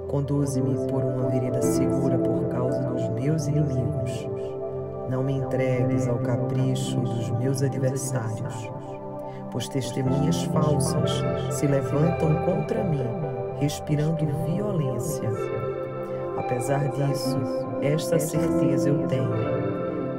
[0.08, 4.33] Conduze-me por uma vereda segura por causa dos meus inimigos
[5.08, 8.70] não me entregues ao capricho dos meus adversários,
[9.50, 13.04] pois testemunhas falsas se levantam contra mim,
[13.60, 15.28] respirando violência.
[16.38, 17.38] Apesar disso,
[17.82, 19.30] esta certeza eu tenho: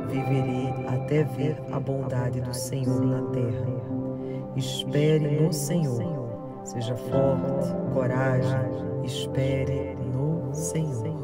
[0.07, 3.75] viverei até ver a bondade do Senhor na terra.
[4.55, 6.25] Espere no Senhor.
[6.63, 11.15] Seja forte, coragem, espere no Senhor.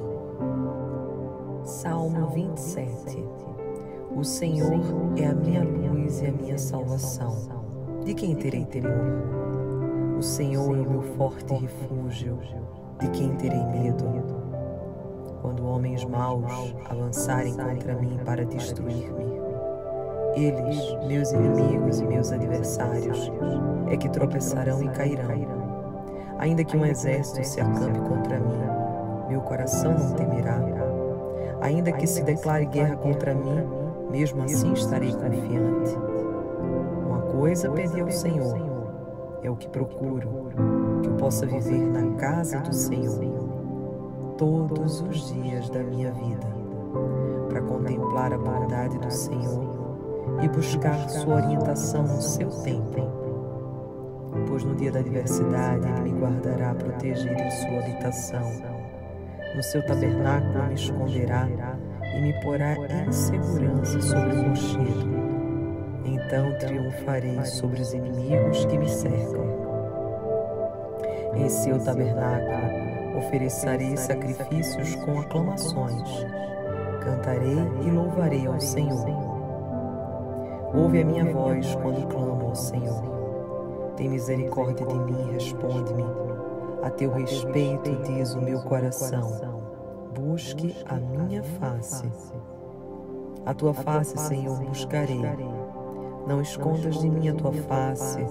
[1.63, 3.50] Salmo 27
[4.15, 4.79] o Senhor
[5.17, 7.35] é a minha luz e a minha salvação.
[8.03, 10.17] De quem terei temor?
[10.17, 12.37] O Senhor é o meu forte refúgio.
[12.99, 14.05] De quem terei medo?
[15.41, 19.41] Quando homens maus avançarem contra mim para destruir-me,
[20.35, 23.31] eles, meus inimigos e meus adversários,
[23.89, 25.61] é que tropeçarão e cairão.
[26.37, 28.61] Ainda que um exército se acampe contra mim,
[29.29, 30.59] meu coração não temerá.
[31.61, 33.80] Ainda que se declare guerra contra mim,
[34.11, 35.97] mesmo assim estarei confiante.
[37.07, 38.57] Uma coisa pedi ao Senhor,
[39.41, 40.51] é o que procuro,
[41.01, 43.51] que eu possa viver na casa do Senhor
[44.37, 46.47] todos os dias da minha vida,
[47.49, 49.71] para contemplar a bondade do Senhor
[50.41, 53.09] e buscar sua orientação no seu tempo.
[54.47, 58.51] Pois no dia da adversidade Ele me guardará protegido em sua habitação.
[59.55, 61.47] No seu tabernáculo me esconderá
[62.13, 65.21] e me porá em segurança sobre o rochedo.
[66.05, 69.51] Então triunfarei sobre os inimigos que me cercam.
[71.35, 76.25] Em seu tabernáculo oferecerei sacrifícios com aclamações.
[77.03, 79.05] Cantarei e louvarei ao Senhor.
[80.73, 83.93] Ouve a minha voz quando clamo ao Senhor.
[83.97, 86.05] Tem misericórdia de mim responde-me.
[86.83, 89.50] A teu respeito diz o meu coração
[90.17, 92.09] busque a minha face.
[93.45, 95.21] A tua face, Senhor, buscarei.
[96.27, 98.25] Não escondas de mim a tua face.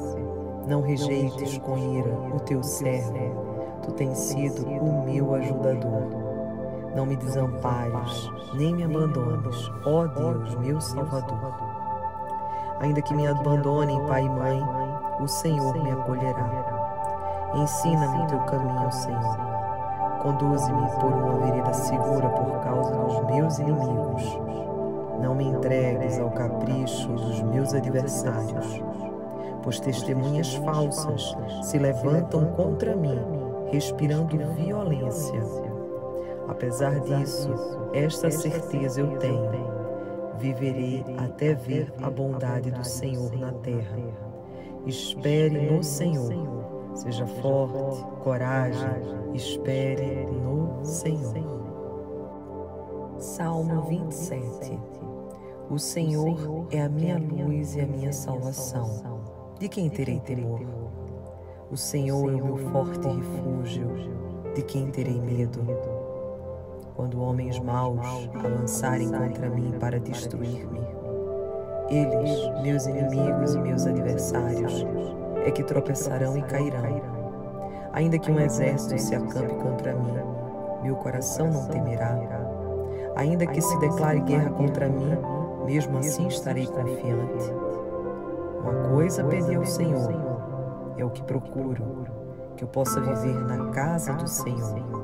[0.67, 3.81] Não rejeites com ira o teu servo.
[3.83, 6.21] Tu tens sido o meu ajudador.
[6.95, 11.55] Não me desampares, nem me abandones, ó Deus, meu Salvador.
[12.81, 14.61] Ainda que me abandonem pai e mãe,
[15.21, 17.51] o Senhor me acolherá.
[17.55, 19.50] Ensina-me o teu caminho, Senhor
[20.23, 24.39] Conduze-me por uma vereda segura por causa dos meus inimigos.
[25.23, 28.83] Não me entregues ao capricho dos meus adversários,
[29.63, 33.19] pois testemunhas falsas se levantam contra mim,
[33.71, 35.43] respirando violência.
[36.49, 37.51] Apesar disso,
[37.95, 39.51] esta certeza eu tenho:
[40.39, 43.99] viverei até ver a bondade do Senhor na terra.
[44.85, 51.61] Espere no Senhor Seja forte, coragem, espere no Senhor.
[53.19, 54.79] Salmo 27
[55.71, 59.21] O Senhor é a minha luz e a minha salvação.
[59.59, 60.61] De quem terei temor?
[61.71, 63.89] O Senhor é o meu forte refúgio.
[64.55, 65.61] De quem terei medo?
[66.97, 68.01] Quando homens maus
[68.35, 70.81] avançarem contra mim para destruir-me,
[71.89, 74.85] eles, meus inimigos e meus adversários,
[75.45, 77.01] é que tropeçarão e cairão.
[77.93, 80.15] Ainda que um exército se acampe contra mim,
[80.83, 82.19] meu coração não temerá.
[83.17, 85.17] Ainda que se declare guerra contra mim,
[85.65, 87.53] mesmo assim estarei confiante.
[88.63, 90.13] Uma coisa pedi ao Senhor,
[90.97, 92.07] é o que procuro,
[92.57, 95.01] que eu possa viver na casa do Senhor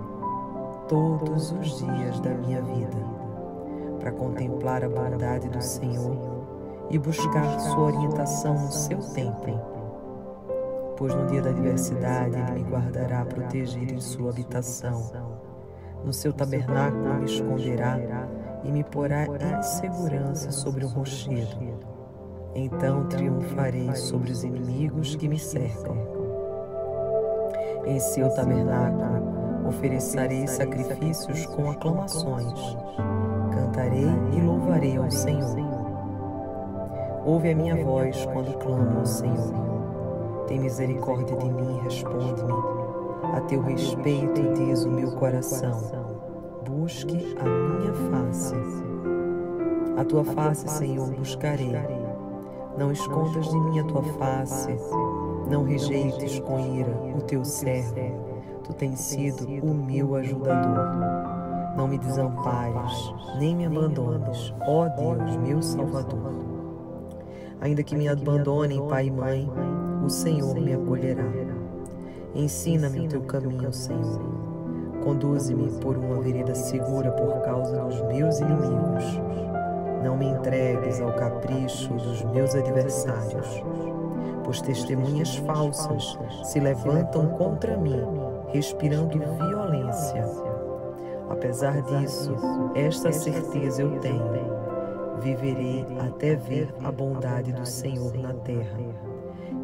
[0.89, 2.97] todos os dias da minha vida,
[3.99, 6.17] para contemplar a bondade do Senhor
[6.91, 9.76] e buscar sua orientação no seu tempo
[10.97, 15.11] pois no dia da adversidade ele me guardará protegido em sua habitação.
[16.05, 17.99] No seu tabernáculo me esconderá
[18.65, 21.57] e me porá em segurança sobre o rochedo.
[22.55, 25.97] Então triunfarei sobre os inimigos que me cercam.
[27.85, 32.77] Em seu tabernáculo oferecerei sacrifícios com aclamações.
[33.53, 35.57] Cantarei e louvarei ao Senhor.
[37.25, 39.76] Ouve a minha voz quando clamo ao Senhor.
[40.47, 42.53] Tem misericórdia de mim, responde-me.
[43.35, 45.81] A teu respeito diz o meu coração.
[46.65, 48.55] Busque a minha face.
[49.97, 51.73] A tua face, Senhor, buscarei.
[52.79, 54.77] Não escondas de mim a tua face.
[55.51, 57.95] Não rejeites com ira o teu servo.
[58.65, 61.27] Tu tens sido o meu ajudador.
[61.77, 66.33] Não me desampares, nem me abandones, ó Deus, meu Salvador.
[67.61, 69.51] Ainda que me abandonem pai e mãe,
[70.07, 71.25] o Senhor me acolherá.
[72.33, 74.21] Ensina-me o teu caminho, Senhor.
[75.03, 79.21] Conduze-me por uma vereda segura por causa dos meus inimigos.
[80.05, 83.65] Não me entregues ao capricho dos meus adversários,
[84.45, 88.01] pois testemunhas falsas se levantam contra mim,
[88.53, 90.25] respirando violência.
[91.29, 92.33] Apesar disso,
[92.77, 94.23] esta certeza eu tenho:
[95.21, 99.06] viverei até ver a bondade do Senhor na terra.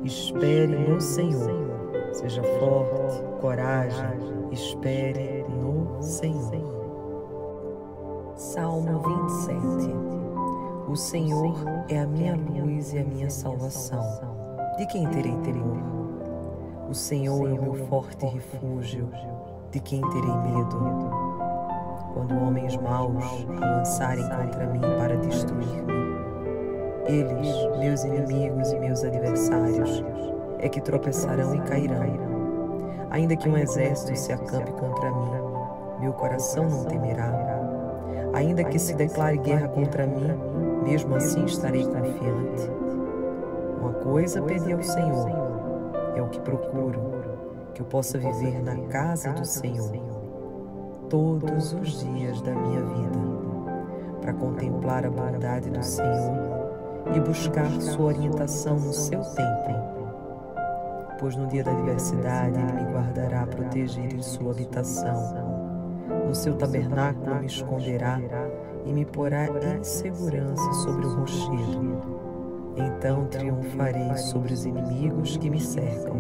[0.05, 1.71] Espere no Senhor.
[2.13, 4.19] Seja forte, coragem,
[4.51, 6.73] espere no Senhor.
[8.35, 8.99] Salmo
[9.29, 9.95] 27
[10.89, 11.55] O Senhor
[11.89, 14.03] é a minha luz e a minha salvação.
[14.77, 15.79] De quem terei temor?
[16.91, 19.09] O Senhor é o meu forte refúgio.
[19.71, 21.11] De quem terei medo?
[22.13, 23.25] Quando homens maus
[23.63, 26.02] avançarem contra mim para destruir-me,
[27.07, 30.05] eles, meus inimigos e meus adversários,
[30.59, 32.33] é que tropeçarão e cairão.
[33.11, 35.31] Ainda que um exército se acampe contra mim,
[36.01, 37.33] meu coração não temerá.
[38.33, 40.31] Ainda que se declare guerra contra mim,
[40.85, 42.71] mesmo assim estarei confiante.
[43.81, 45.31] Uma coisa pedi ao Senhor,
[46.15, 47.01] é o que procuro,
[47.75, 49.91] que eu possa viver na casa do Senhor
[51.09, 53.19] todos os dias da minha vida,
[54.21, 56.52] para contemplar a bondade do Senhor
[57.15, 59.93] e buscar sua orientação no seu tempo.
[61.19, 65.63] Pois no dia da adversidade Ele me guardará protegido em sua habitação
[66.33, 68.19] no seu tabernáculo me esconderá
[68.87, 72.01] e me porá em segurança sobre o rochedo.
[72.77, 76.17] Então triunfarei sobre os inimigos que me cercam.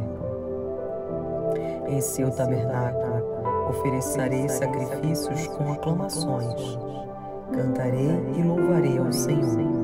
[1.89, 3.23] Em seu tabernáculo
[3.71, 6.79] oferecerei sacrifícios com aclamações.
[7.53, 9.82] Cantarei e louvarei ao Senhor.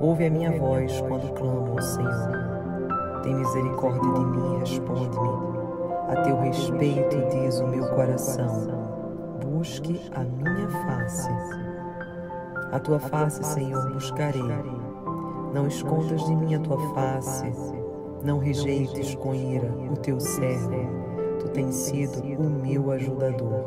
[0.00, 3.22] Ouve a minha voz quando clamo ao Senhor.
[3.22, 5.56] Tem misericórdia de mim, responde-me
[6.08, 8.68] a teu respeito diz o meu coração:
[9.44, 11.28] busque a minha face.
[12.70, 14.40] A tua face, Senhor, buscarei.
[15.52, 17.52] Não escondas de mim a tua face.
[18.22, 20.70] Não rejeites com ira o teu servo.
[21.40, 23.66] Tu tens sido o meu ajudador.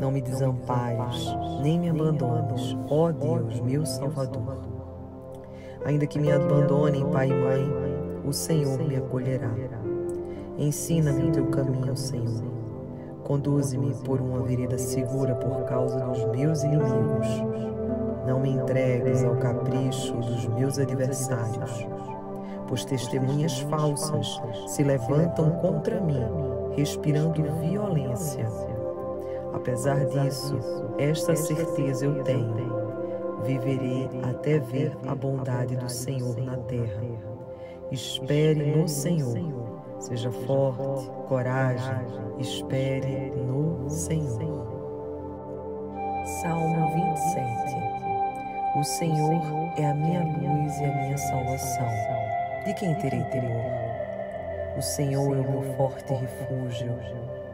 [0.00, 4.83] Não me desampares, nem me abandones, ó Deus, meu Salvador.
[5.84, 7.72] Ainda que me abandonem pai e mãe,
[8.24, 9.50] o Senhor me acolherá.
[10.56, 12.42] Ensina-me o teu caminho, Senhor.
[13.22, 17.26] Conduze-me por uma vereda segura por causa dos meus inimigos.
[18.26, 21.86] Não me entregues ao capricho dos meus adversários,
[22.66, 26.22] pois testemunhas falsas se levantam contra mim,
[26.76, 28.48] respirando violência.
[29.52, 30.58] Apesar disso,
[30.98, 32.73] esta certeza eu tenho:
[33.44, 37.02] viverei até ver a bondade do Senhor na terra.
[37.90, 39.64] Espere no Senhor
[40.04, 41.96] Seja forte, coragem,
[42.38, 44.66] espere no Senhor.
[46.42, 49.40] Salmo 27 O Senhor
[49.78, 51.88] é a minha luz e a minha salvação.
[52.66, 53.64] De quem terei temor?
[54.76, 56.92] O Senhor é o meu forte refúgio.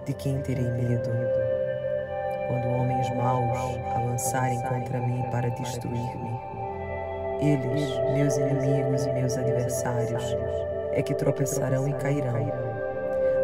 [0.05, 1.09] De quem terei medo?
[2.51, 6.37] Quando homens maus avançarem contra mim para destruir-me,
[7.41, 10.37] eles, meus inimigos e meus adversários,
[10.91, 12.53] é que tropeçarão e cairão.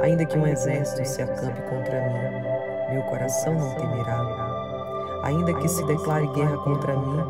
[0.02, 5.20] Ainda que um exército se acampe contra mim, meu coração não temerá.
[5.22, 7.24] Ainda que se declare guerra contra mim,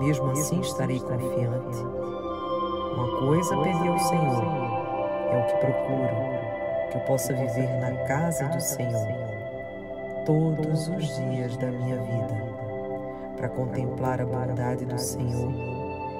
[0.00, 1.82] mesmo assim estarei confiante.
[2.92, 4.44] Uma coisa pedi ao Senhor,
[5.30, 9.21] é o que procuro, que eu possa viver na casa do Senhor
[10.24, 15.52] todos os dias da minha vida, para contemplar a bondade do Senhor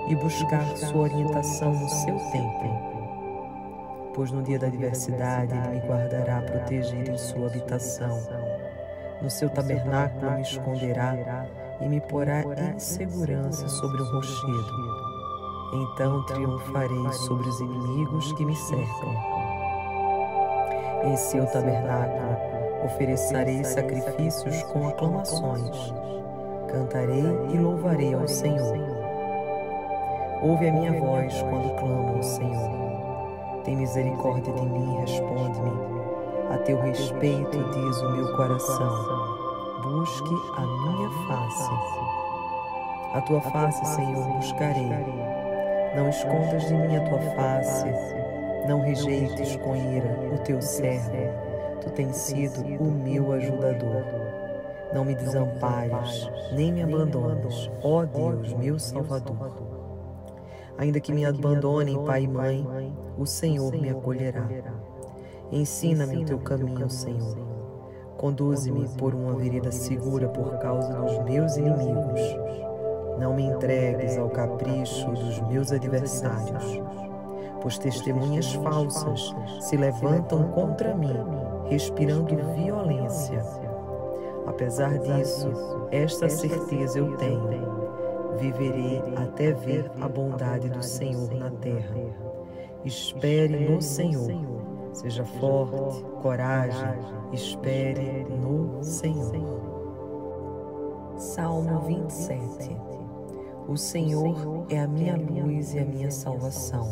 [0.08, 2.92] e buscar sua orientação no seu tempo
[4.14, 8.18] pois no dia da adversidade ele me guardará protegido em sua habitação.
[9.20, 11.46] No seu tabernáculo me esconderá
[11.80, 15.02] e me porá em segurança sobre o rochedo.
[15.74, 19.32] Então triunfarei sobre os inimigos que me cercam.
[21.04, 22.31] Em seu tabernáculo
[22.84, 25.92] oferecerei sacrifícios com aclamações.
[26.68, 28.76] Cantarei e louvarei ao Senhor.
[30.42, 33.62] Ouve a minha voz quando clamo ao Senhor.
[33.64, 35.72] Tem misericórdia de mim, responde-me.
[36.50, 39.22] A teu respeito diz o meu coração.
[39.82, 41.70] Busque a minha face.
[43.14, 44.90] A tua face, Senhor, buscarei.
[45.94, 47.86] Não escondas de mim a tua face.
[48.66, 51.51] Não rejeites com ira o teu servo.
[51.82, 54.04] Tu tens sido o meu ajudador.
[54.94, 59.82] Não me desampares, nem me abandones, ó Deus, meu Salvador.
[60.78, 62.66] Ainda que me abandonem pai e mãe,
[63.18, 64.48] o Senhor me acolherá.
[65.50, 67.36] Ensina-me o teu caminho, Senhor.
[68.16, 72.20] Conduze-me por uma vereda segura por causa dos meus inimigos.
[73.18, 76.80] Não me entregues ao capricho dos meus adversários,
[77.60, 81.16] pois testemunhas falsas se levantam contra mim,
[81.72, 83.42] respirando violência.
[84.46, 85.48] Apesar disso,
[85.90, 87.82] esta certeza eu tenho
[88.38, 91.94] viverei até ver a bondade do Senhor na terra.
[92.84, 94.90] Espere no Senhor.
[94.92, 96.98] Seja forte, coragem,
[97.32, 99.62] espere no Senhor.
[101.16, 102.76] Salmo 27
[103.68, 106.88] O Senhor é a minha luz e a minha salvação.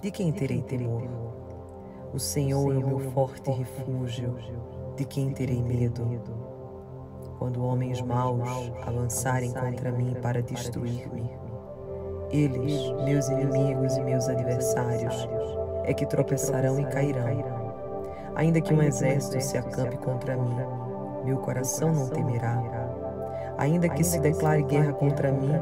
[0.00, 1.25] De quem terei temor?
[2.16, 4.38] O Senhor é o meu forte refúgio.
[4.96, 6.02] De quem terei medo?
[7.38, 11.30] quando homens maus avançarem contra mim para destruir-me.
[12.30, 15.28] Eles, meus inimigos e meus adversários,
[15.84, 17.44] é que tropeçarão e cairão.
[18.34, 20.56] Ainda que um exército se acampe contra mim,
[21.22, 22.62] meu coração não temerá.
[23.58, 25.52] Ainda que se declare guerra contra mim,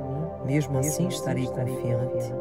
[0.44, 2.32] mesmo assim estarei confiante.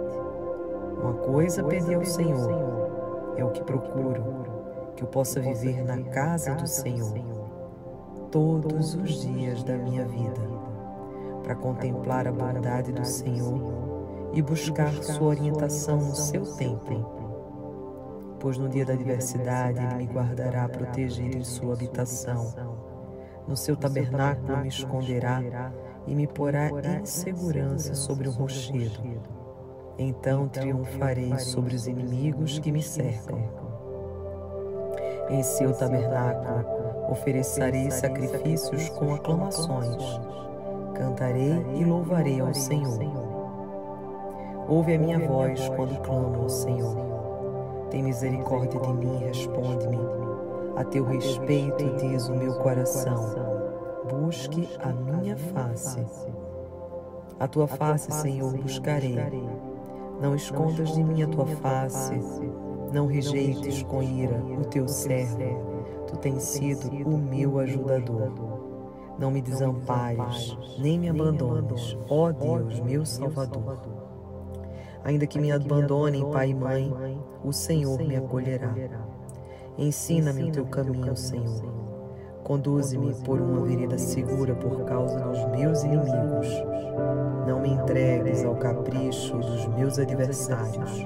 [1.01, 2.92] Uma coisa pedi ao Senhor,
[3.37, 4.23] é o que procuro,
[4.95, 7.43] que eu possa viver na casa do Senhor
[8.31, 10.41] todos os dias da minha vida,
[11.43, 13.61] para contemplar a bondade do Senhor
[14.33, 17.13] e buscar sua orientação no seu tempo.
[18.39, 22.53] Pois no dia da adversidade Ele me guardará protegido em sua habitação.
[23.47, 25.71] No seu tabernáculo me esconderá
[26.07, 28.99] e me porá em segurança sobre um rochedo.
[29.97, 33.39] Então triunfarei sobre os inimigos que me cercam.
[35.29, 40.03] Em seu tabernáculo Oferecerei sacrifícios com aclamações.
[40.95, 42.99] Cantarei e louvarei ao Senhor.
[44.67, 46.95] Ouve a minha voz quando clamo ao Senhor.
[47.91, 49.99] Tem misericórdia de mim, responde-me.
[50.77, 53.35] A teu respeito diz o meu coração.
[54.09, 56.03] Busque a minha face.
[57.39, 59.19] A tua face, Senhor, buscarei.
[60.23, 62.19] Não escondas de mim a tua face.
[62.91, 65.73] Não rejeites com ira o teu servo
[66.13, 68.31] tu tens sido o meu ajudador.
[69.19, 73.77] Não me desampares, nem me abandones, ó Deus, meu Salvador.
[75.03, 78.73] Ainda que me abandonem pai e mãe, o Senhor me acolherá.
[79.77, 81.63] Ensina-me o teu caminho, Senhor.
[82.43, 86.47] Conduze-me por uma vereda segura por causa dos meus inimigos.
[87.47, 91.05] Não me entregues ao capricho dos meus adversários,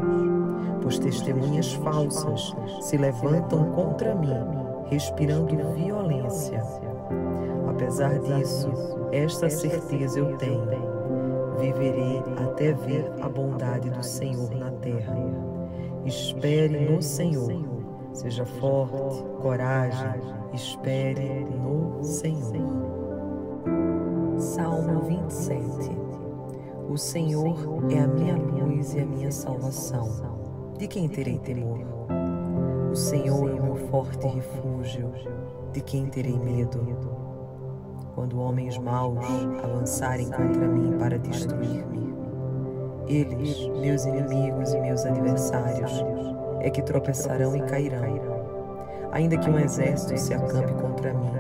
[0.82, 6.64] pois testemunhas falsas se levantam contra mim respirando violência.
[7.70, 8.70] Apesar disso,
[9.12, 10.68] esta certeza eu tenho:
[11.60, 15.16] viverei até ver a bondade do Senhor na terra.
[16.06, 17.66] Espere no Senhor.
[18.14, 20.22] Seja forte, coragem,
[20.54, 22.98] espere no Senhor.
[24.38, 26.07] Salmo 27
[26.90, 27.54] O Senhor
[27.92, 30.10] é a minha luz e a minha salvação.
[30.78, 31.80] De quem terei temor?
[32.90, 35.12] O Senhor é o meu forte refúgio,
[35.74, 36.80] de quem terei medo?
[38.16, 39.26] Quando homens maus
[39.62, 42.16] avançarem contra mim para destruir-me,
[43.06, 46.06] eles, meus inimigos e meus adversários,
[46.62, 48.38] é que tropeçarão e cairão.
[49.12, 51.32] Ainda que um exército se acampe contra mim,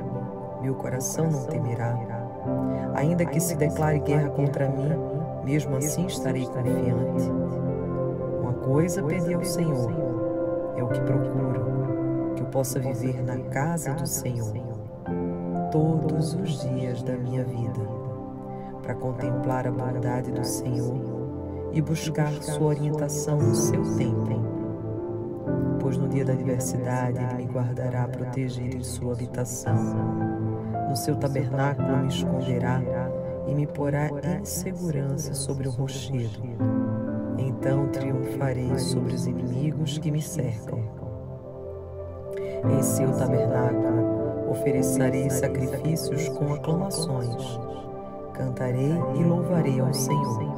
[0.61, 1.97] meu coração não temerá.
[2.95, 5.16] Ainda que se declare guerra contra mim,
[5.47, 7.31] mesmo assim estarei confiante.
[8.41, 9.93] Uma coisa pedi ao Senhor
[10.75, 14.53] é o que procuro, que eu possa viver na casa do Senhor
[15.71, 17.79] todos os dias da minha vida,
[18.83, 20.99] para contemplar a bondade do Senhor
[21.71, 24.45] e buscar sua orientação no seu tempo.
[25.79, 29.77] Pois no dia da adversidade Ele me guardará protegido em sua habitação.
[30.89, 32.81] No seu tabernáculo me esconderá
[33.47, 36.41] e me porá em segurança sobre o rochedo
[37.37, 40.79] Então triunfarei sobre os inimigos que me cercam.
[42.69, 47.59] Em seu tabernáculo oferecerei sacrifícios com aclamações.
[48.33, 50.57] Cantarei e louvarei ao Senhor.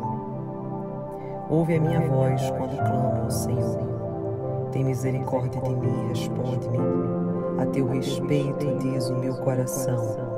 [1.49, 4.69] Ouve a minha voz quando clamo ao Senhor.
[4.71, 6.77] Tem misericórdia de mim, responde-me.
[7.59, 10.28] A teu respeito diz o meu coração.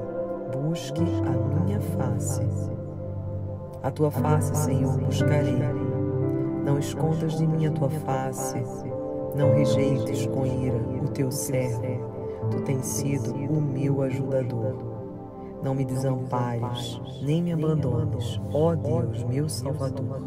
[0.71, 2.47] Busque a minha face.
[3.83, 5.59] A tua face, Senhor, buscarei.
[6.63, 8.63] Não escondas de mim a tua face
[9.35, 11.81] não rejeites com ira o teu servo,
[12.49, 14.75] tu tens sido o meu ajudador.
[15.61, 20.21] Não me desampares, nem me abandones, ó Deus, meu Salvador.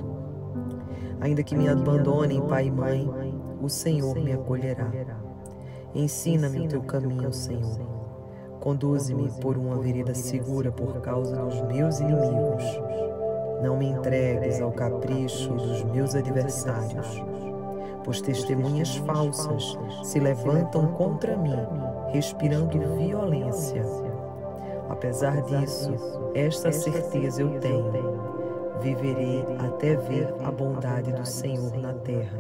[1.23, 3.11] Ainda que me abandonem pai e mãe,
[3.63, 4.91] o Senhor me acolherá.
[5.95, 7.94] Ensina-me o teu caminho, Senhor.
[8.65, 12.65] Conduze-me por uma vereda segura por causa dos meus inimigos.
[13.63, 17.23] Não me entregues ao capricho dos meus adversários
[18.05, 21.57] pois testemunhas falsas se levantam contra mim,
[22.13, 23.83] respirando violência.
[24.89, 25.95] Apesar disso,
[26.35, 28.21] esta certeza eu tenho:
[28.81, 32.39] viverei até ver a bondade do Senhor na terra.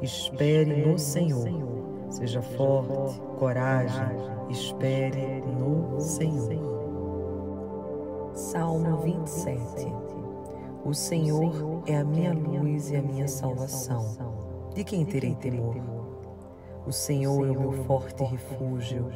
[0.00, 1.77] Espere no Senhor.
[2.10, 4.06] Seja forte, coragem,
[4.48, 6.78] espere no Senhor.
[8.32, 9.92] Salmo 27
[10.84, 14.06] O Senhor é a minha luz e a minha salvação.
[14.74, 15.76] De quem terei temor?
[16.86, 19.06] O Senhor é o meu forte refúgio.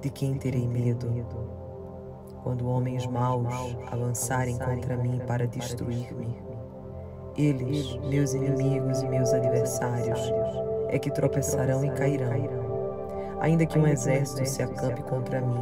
[0.00, 1.08] De quem terei medo?
[2.42, 6.38] Quando homens maus avançarem contra mim para destruir-me,
[7.36, 10.20] eles, meus inimigos e meus adversários,
[10.90, 13.38] é que tropeçarão e cairão.
[13.40, 15.60] Ainda que um exército se acampe contra mim,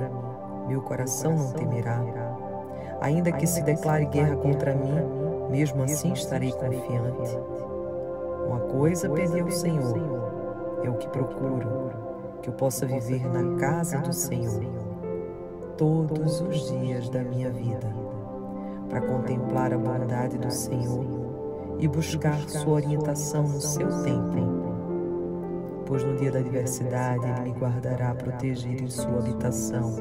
[0.66, 2.02] meu coração não temerá.
[3.00, 4.94] Ainda que se declare guerra contra mim,
[5.50, 7.38] mesmo assim estarei confiante.
[8.46, 11.90] Uma coisa pedi ao Senhor, é o que procuro,
[12.42, 14.64] que eu possa viver na casa do Senhor
[15.76, 17.94] todos os dias da minha vida,
[18.88, 21.04] para contemplar a bondade do Senhor
[21.78, 24.67] e buscar sua orientação no seu tempo.
[25.89, 29.97] Pois no dia da adversidade Ele me guardará protegido em sua habitação.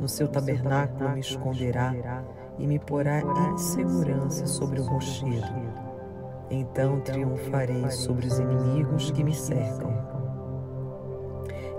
[0.00, 2.24] No seu tabernáculo me esconderá
[2.58, 5.84] e me porá em segurança sobre o rochedo
[6.50, 9.92] então triunfarei sobre os inimigos que me cercam.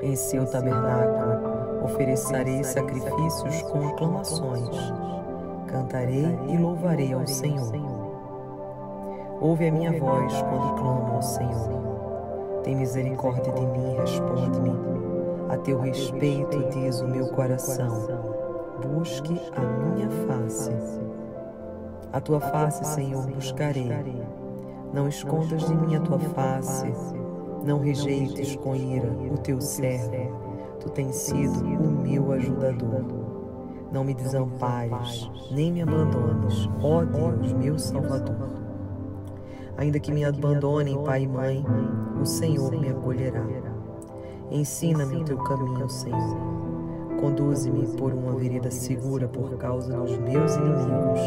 [0.02, 4.76] Em seu tabernáculo oferecerei sacrifícios com aclamações.
[5.68, 7.74] Cantarei e louvarei ao Senhor.
[9.42, 11.95] Ouve a minha voz quando clamo ao Senhor.
[12.66, 14.74] Tem misericórdia de mim, responde-me.
[15.48, 18.08] A teu respeito diz o meu coração.
[18.82, 20.72] Busque a minha face.
[22.12, 23.90] A tua face, Senhor, buscarei
[24.96, 26.92] não escondas de mim a tua face,
[27.66, 30.16] não rejeites com ira o teu servo.
[30.80, 33.04] Tu tens sido o meu ajudador.
[33.92, 38.65] Não me desampares, nem me abandones, ó Deus, meu Salvador.
[39.78, 41.66] Ainda que me abandonem pai e mãe,
[42.22, 43.46] o Senhor me acolherá.
[44.50, 46.38] Ensina-me o teu caminho, Senhor.
[47.20, 51.20] Conduze-me por uma vereda segura por causa dos meus inimigos.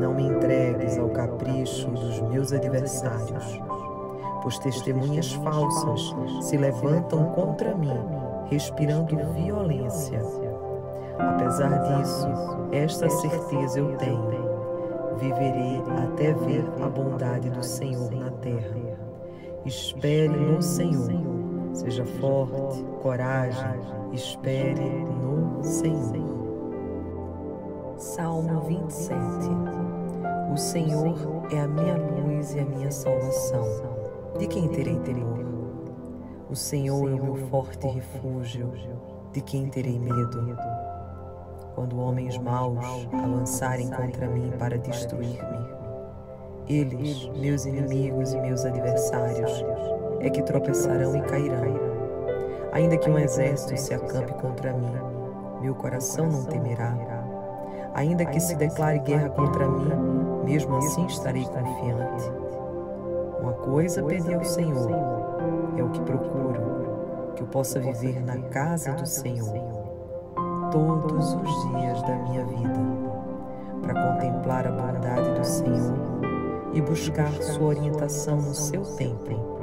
[0.00, 3.60] não me entregues ao capricho dos meus adversários,
[4.42, 7.98] pois testemunhas falsas se levantam contra mim,
[8.50, 10.20] respirando violência.
[11.18, 12.28] Apesar disso,
[12.72, 14.45] esta certeza eu tenho:
[15.18, 18.76] viverei até ver a bondade do Senhor na terra.
[19.64, 21.10] Espere no Senhor.
[21.72, 23.80] Seja forte, coragem,
[24.12, 26.36] espere no Senhor.
[27.98, 29.16] Salmo 27
[30.52, 31.14] O Senhor
[31.50, 33.64] é a minha luz e a minha salvação.
[34.38, 35.44] De quem terei temor?
[36.50, 38.70] O Senhor é o meu forte refúgio.
[39.32, 40.56] De quem terei medo?
[41.76, 45.76] Quando homens maus avançarem contra mim para destruir-me,
[46.66, 49.62] eles, meus inimigos e meus adversários,
[50.20, 51.78] é que tropeçarão e cairão.
[52.72, 54.90] Ainda que um exército se acampe contra mim,
[55.60, 56.96] meu coração não temerá
[57.92, 59.90] Ainda que se declare guerra contra mim,
[60.46, 62.30] mesmo assim estarei confiante.
[63.38, 64.90] Uma coisa pedi ao Senhor,
[65.76, 69.75] é o que procuro, que eu possa viver na casa do Senhor
[70.76, 72.80] todos os dias da minha vida,
[73.82, 76.20] para contemplar a bondade do Senhor
[76.72, 79.58] e buscar sua orientação no seu templo.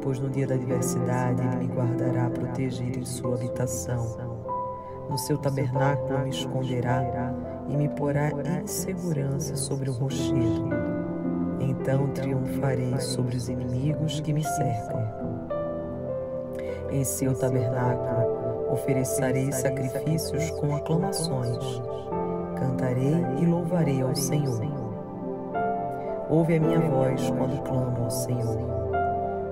[0.00, 4.38] Pois no dia da adversidade Ele me guardará protegido em sua habitação
[5.08, 7.02] no seu tabernáculo me esconderá
[7.66, 10.68] e me porá em segurança sobre o rochedo.
[11.60, 15.02] Então triunfarei sobre os inimigos que me cercam.
[16.90, 18.27] Em seu tabernáculo
[18.70, 21.82] oferecerei sacrifícios com aclamações.
[22.58, 24.60] Cantarei e louvarei ao Senhor.
[26.30, 28.58] Ouve a minha voz quando clamo ao Senhor.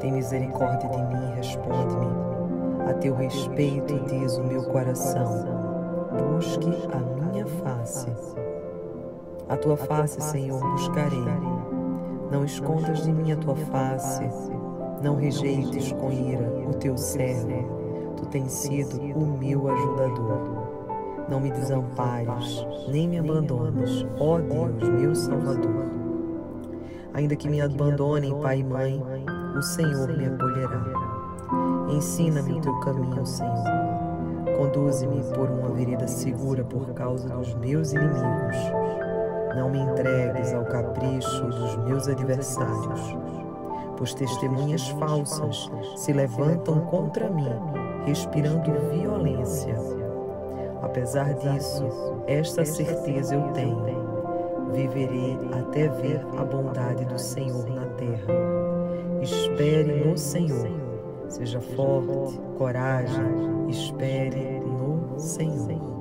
[0.00, 2.90] Tem misericórdia de mim, responde-me.
[2.90, 5.44] A teu respeito diz o meu coração.
[6.12, 8.06] Busque a minha face.
[9.48, 11.24] A tua face, Senhor, buscarei.
[12.30, 14.28] Não escondas de mim a tua face.
[15.02, 17.75] Não rejeites com ira o teu servo.
[18.16, 20.66] Tu tens sido o meu ajudador.
[21.28, 25.86] Não me desampares, nem me abandones, ó Deus, meu Salvador.
[27.14, 29.02] Ainda que me abandonem pai e mãe,
[29.56, 30.84] o Senhor me acolherá.
[31.90, 33.64] Ensina-me o teu caminho, Senhor.
[34.56, 38.56] Conduze-me por uma vereda segura por causa dos meus inimigos.
[39.54, 43.16] Não me entregues ao capricho dos meus adversários,
[43.96, 47.48] pois testemunhas falsas se levantam contra mim,
[48.06, 49.74] respirando violência.
[50.80, 51.84] Apesar disso,
[52.26, 54.06] esta certeza eu tenho
[54.76, 58.32] viverei até ver a bondade do Senhor na terra.
[59.22, 60.68] Espere no Senhor.
[61.28, 65.96] Seja forte, coragem, espere no Senhor.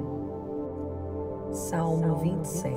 [1.52, 2.76] Salmo 27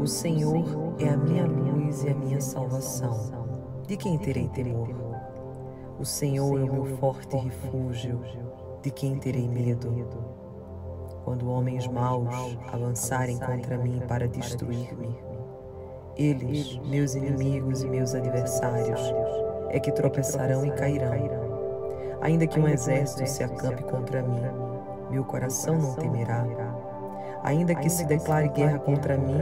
[0.00, 0.64] O Senhor
[0.98, 3.18] é a minha luz e a minha salvação.
[3.86, 5.09] De quem terei temor?
[6.00, 8.20] O Senhor é o meu forte refúgio.
[8.82, 9.94] De quem terei medo?
[11.24, 15.16] quando homens maus avançarem contra mim para destruir-me.
[16.16, 19.00] Eles, meus inimigos e meus adversários,
[19.68, 22.18] é que tropeçarão e cairão.
[22.20, 24.42] Ainda que um exército se acampe contra mim,
[25.10, 26.44] meu coração não temerá.
[27.42, 29.38] Ainda que se declare guerra contra mim,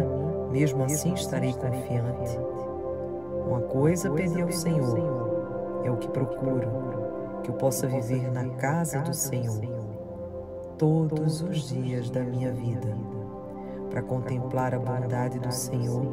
[0.50, 2.38] mesmo assim estarei confiante.
[3.46, 5.27] Uma coisa pedi ao Senhor,
[5.88, 6.70] é o que procuro,
[7.42, 9.60] que eu possa viver na casa do Senhor
[10.76, 12.96] todos os dias da minha vida,
[13.90, 16.06] para contemplar a bondade do Senhor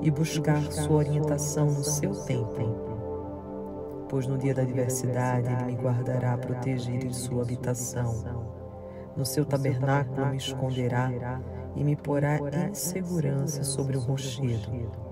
[0.00, 2.80] e buscar sua orientação no seu tempo.
[4.08, 8.48] Pois no dia da adversidade Ele me guardará protegido em sua habitação.
[9.16, 11.10] No seu tabernáculo me esconderá
[11.76, 15.09] e me porá em segurança sobre o rochedo.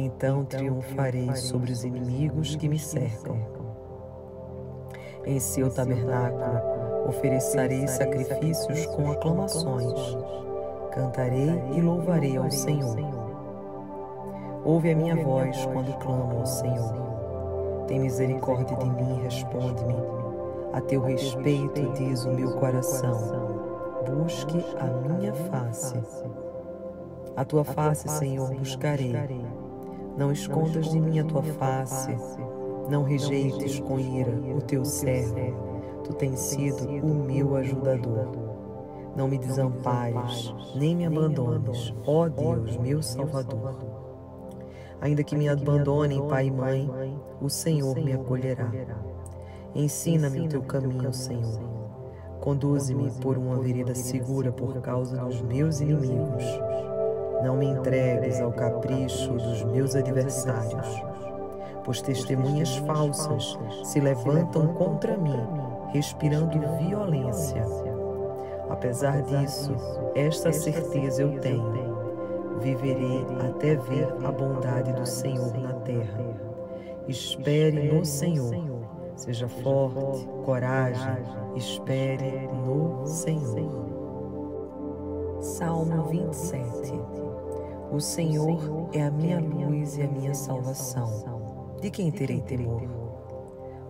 [0.00, 3.36] Então triunfarei sobre os inimigos que me cercam.
[5.26, 6.78] Em seu tabernáculo
[7.08, 10.16] Oferecerei sacrifícios com aclamações.
[10.92, 12.96] Cantarei e louvarei ao Senhor.
[14.62, 17.86] Ouve a minha voz quando clamo ao Senhor.
[17.88, 19.96] Tem misericórdia de mim, responde-me.
[20.74, 23.16] A teu respeito diz o meu coração.
[24.06, 25.96] Busque a minha face.
[27.34, 29.14] A tua face, Senhor, buscarei.
[30.18, 32.14] Não escondas de mim a tua face.
[32.90, 38.28] Não rejeites com ira o teu servo tu tens sido o meu ajudador.
[39.14, 43.74] Não me desampares, nem me abandones, ó Deus, meu Salvador.
[45.00, 46.90] Ainda que me abandonem pai e mãe,
[47.40, 48.70] o Senhor me acolherá.
[49.74, 51.60] Ensina-me o teu caminho, Senhor.
[52.40, 56.44] Conduze-me por uma vereda segura por causa dos meus inimigos.
[57.42, 61.02] Não me entregues ao capricho dos meus adversários,
[61.84, 67.64] pois testemunhas falsas se levantam contra mim respirando violência.
[68.68, 69.74] Apesar disso,
[70.14, 76.24] esta certeza eu tenho: viverei até ver a bondade do Senhor na terra.
[77.06, 78.54] Espere no Senhor.
[79.16, 81.24] Seja forte, coragem,
[81.56, 83.88] espere no Senhor.
[85.40, 87.17] Salmo 27
[87.90, 91.76] O Senhor é a minha luz e a minha salvação.
[91.80, 92.82] De quem terei temor?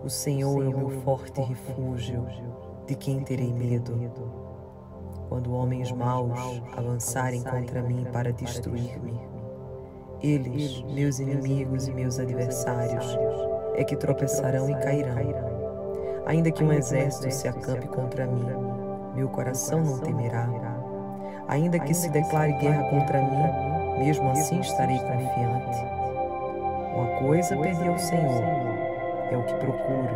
[0.01, 2.25] O Senhor é o meu forte refúgio,
[2.87, 3.99] de quem terei medo?
[5.27, 9.19] Quando homens maus avançarem contra mim para destruir-me,
[10.21, 13.17] eles, meus inimigos e meus adversários,
[13.75, 15.49] é que tropeçarão e cairão.
[16.25, 18.47] Ainda que um exército se acampe contra mim,
[19.13, 20.49] meu coração não temerá.
[21.49, 23.68] Ainda que se declare guerra contra mim,
[23.99, 25.85] mesmo assim estarei confiante.
[26.95, 28.43] Uma coisa pedi ao Senhor.
[29.29, 30.15] É o que procuro,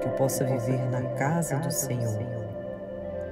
[0.00, 2.24] que eu possa viver na casa do Senhor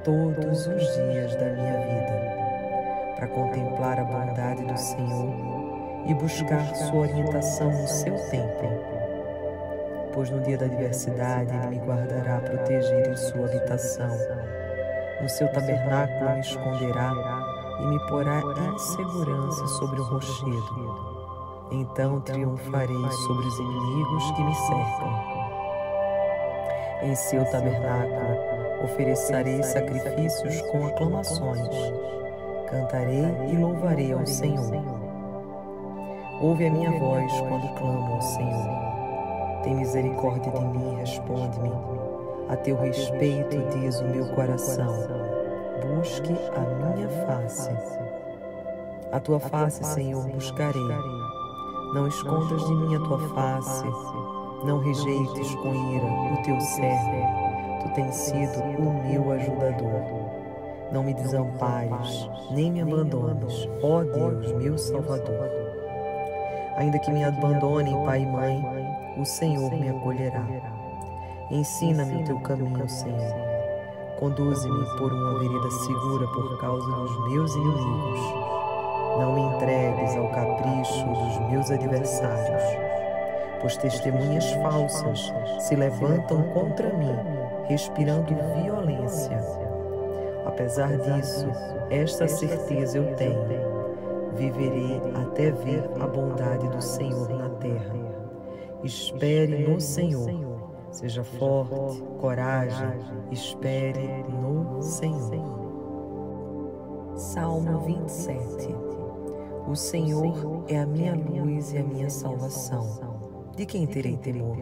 [0.05, 7.01] todos os dias da minha vida, para contemplar a bondade do Senhor e buscar sua
[7.01, 8.69] orientação no seu tempo.
[10.13, 14.11] Pois no dia da adversidade Ele me guardará protegido em sua habitação.
[15.21, 17.38] No seu tabernáculo me esconderá
[17.81, 21.19] e me porá em segurança sobre o rochedo.
[21.71, 25.39] Então triunfarei sobre os inimigos que me cercam.
[27.03, 31.69] Em seu tabernáculo oferecerei sacrifícios com aclamações.
[32.71, 34.83] Cantarei e louvarei ao Senhor.
[36.41, 38.79] Ouve a minha voz quando clamo ao Senhor.
[39.63, 41.73] Tem misericórdia de mim, responde-me.
[42.49, 45.28] A teu respeito diz o meu coração.
[45.99, 46.61] Busque a
[46.95, 47.77] minha face.
[49.11, 50.81] A tua face, Senhor, buscarei.
[51.93, 53.85] Não escondas de mim a tua face.
[54.65, 57.83] Não rejeites com ira o teu servo.
[57.83, 60.93] Tu tens sido o meu ajudador.
[60.93, 65.51] Não me desampares, nem me abandones, ó Deus, meu Salvador.
[66.77, 68.65] Ainda que me abandonem pai e mãe,
[69.17, 70.47] o Senhor me acolherá.
[71.51, 73.48] Ensina-me o teu caminho, Senhor.
[74.19, 78.21] Conduze-me por uma vereda segura por causa dos meus inimigos.
[79.19, 82.63] Não me entregues ao capricho dos meus adversários,
[83.61, 87.17] pois testemunhas falsas se levantam contra mim,
[87.69, 89.41] respirando violência.
[90.47, 91.47] Apesar disso,
[91.91, 93.79] esta certeza eu tenho
[94.39, 97.95] viverei até ver a bondade do Senhor na terra.
[98.85, 100.48] Espere no Senhor.
[100.91, 105.59] Seja forte, coragem, espere no Senhor.
[107.17, 108.75] Salmo 27
[109.69, 112.87] O Senhor é a minha luz e a minha salvação.
[113.57, 114.57] De quem terei temor?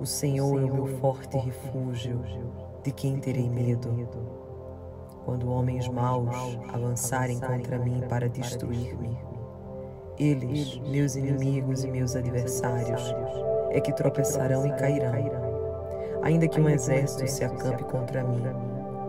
[0.00, 2.20] O Senhor é o meu forte refúgio.
[2.82, 3.90] De quem terei medo?
[5.24, 9.16] quando homens maus avançarem contra mim para destruir-me.
[10.18, 13.14] Eles, meus inimigos e meus adversários,
[13.70, 15.14] é que tropeçarão e cairão.
[16.22, 18.42] Ainda que um exército se acampe contra mim,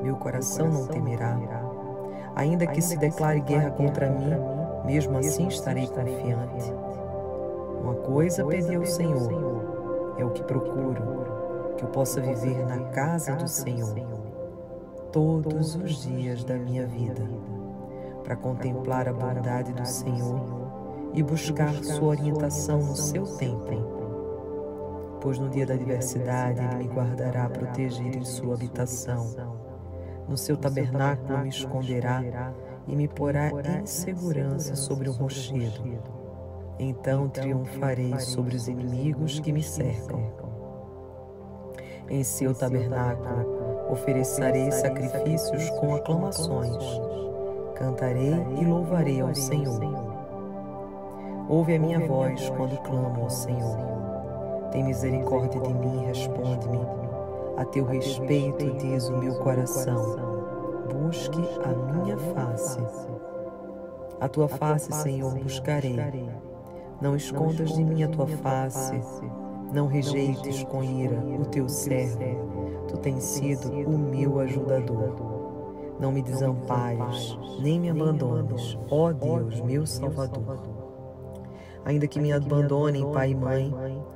[0.01, 1.37] meu coração não temerá.
[2.35, 4.31] Ainda que se declare guerra contra mim,
[4.85, 6.73] mesmo assim estarei confiante.
[7.81, 13.35] Uma coisa pedi ao Senhor, é o que procuro, que eu possa viver na casa
[13.35, 13.95] do Senhor
[15.11, 17.27] todos os dias da minha vida,
[18.23, 20.61] para contemplar a bondade do Senhor
[21.13, 24.00] e buscar sua orientação no seu tempo.
[25.21, 29.27] Pois no dia da adversidade Ele me guardará proteger em sua habitação.
[30.27, 32.53] No seu tabernáculo me esconderá
[32.87, 35.83] e me porá em segurança sobre o rochedo.
[36.79, 40.31] Então triunfarei sobre os inimigos que me cercam.
[42.09, 43.61] Em seu tabernáculo
[43.91, 46.81] Oferecerei sacrifícios com aclamações.
[47.75, 49.81] Cantarei e louvarei ao Senhor.
[51.49, 54.00] Ouve a minha voz quando clamo ao Senhor.
[54.71, 56.79] Tem misericórdia de mim, responde-me.
[57.57, 60.17] A teu respeito diz o meu coração.
[60.91, 62.79] Busque a minha face.
[64.19, 65.97] A tua face, Senhor, buscarei.
[67.01, 69.01] Não escondas de mim a tua face.
[69.73, 72.51] Não rejeites com ira o teu servo
[72.91, 75.15] Tu tens sido o meu ajudador.
[75.97, 80.59] Não me desampares, nem me abandones, ó Deus, meu Salvador.
[81.85, 83.73] Ainda que me abandonem pai e mãe,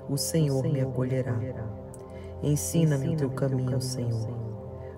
[0.10, 1.36] o Senhor me acolherá.
[2.44, 4.30] Ensina-me o teu caminho, Senhor.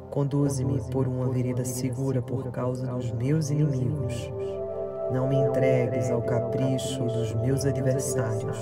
[0.10, 4.32] Conduze-me por uma vereda segura por causa dos meus inimigos.
[5.12, 8.58] Não me entregues ao capricho dos meus adversários,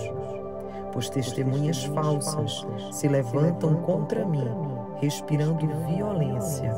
[0.91, 6.73] pois testemunhas falsas se levantam contra mim respirando violência.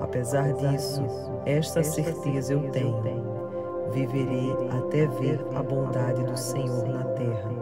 [0.00, 1.02] Apesar disso,
[1.44, 3.02] esta certeza eu tenho:
[3.92, 7.57] viverei até ver a bondade do Senhor na terra.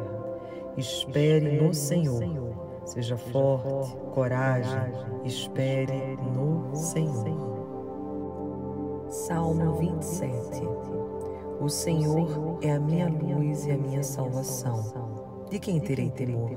[0.76, 2.22] Espere no Senhor.
[2.84, 4.92] Seja forte, coragem,
[5.24, 7.56] espere no Senhor.
[9.08, 10.62] Salmo 27
[11.58, 15.46] O Senhor é a minha luz e a minha salvação.
[15.48, 16.50] De quem terei temor?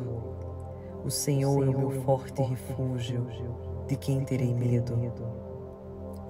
[1.06, 3.26] O Senhor é o meu forte refúgio,
[3.88, 5.00] de quem terei medo?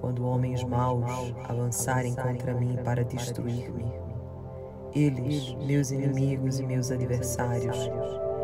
[0.00, 3.92] Quando homens maus avançarem contra mim para destruir-me,
[4.94, 7.90] eles, meus inimigos e meus adversários,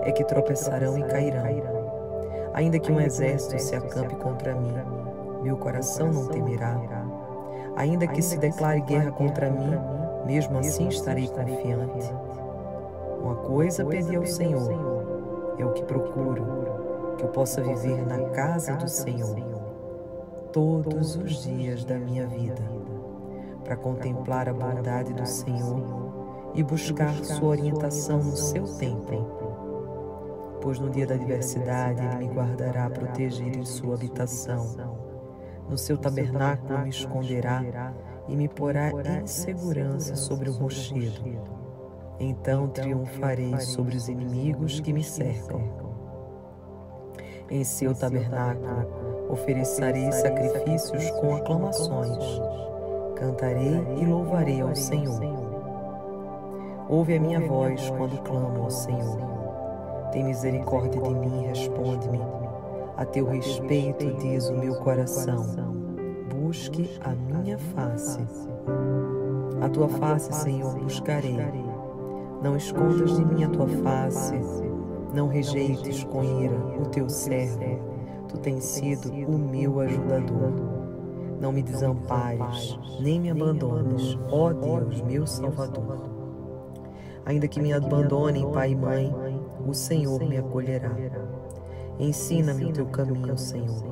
[0.03, 1.76] é que tropeçarão e cairão.
[2.55, 4.72] Ainda que um exército se acampe contra mim,
[5.42, 6.80] meu coração não temerá.
[7.76, 9.76] Ainda que se declare guerra contra mim,
[10.24, 12.12] mesmo assim estarei confiante.
[13.20, 14.70] Uma coisa pedi ao Senhor
[15.59, 19.36] é o que procuro, que eu possa viver na casa do Senhor
[20.53, 22.62] todos os dias da minha vida,
[23.64, 26.05] para contemplar a bondade do Senhor
[26.57, 29.46] e buscar sua orientação no seu tempo.
[30.62, 34.66] Pois no dia da adversidade Ele me guardará protegido em sua habitação.
[35.68, 37.62] No seu tabernáculo me esconderá
[38.26, 41.57] e me porá em segurança sobre o rochedo.
[42.18, 45.61] Então triunfarei sobre os inimigos que me cercam.
[47.50, 52.40] Em seu tabernáculo oferecerei sacrifícios com aclamações.
[53.14, 55.45] Cantarei e louvarei ao Senhor.
[56.89, 59.18] Ouve a minha voz quando clamo ao Senhor.
[60.12, 62.20] Tem misericórdia de mim e responde-me.
[62.97, 65.45] A teu respeito diz o meu coração.
[66.32, 68.20] Busque a minha face.
[69.61, 71.37] A tua face, Senhor, buscarei.
[72.41, 74.41] Não escondas de mim a tua face.
[75.12, 77.80] Não rejeites com ira o teu servo.
[78.28, 80.53] Tu tens sido o meu ajudador.
[81.41, 86.15] Não me desampares, nem me abandones, ó Deus, meu Salvador.
[87.26, 89.14] Ainda que me abandonem pai e mãe,
[89.66, 90.92] o Senhor me acolherá.
[91.98, 93.84] Ensina-me o teu caminho, Senhor.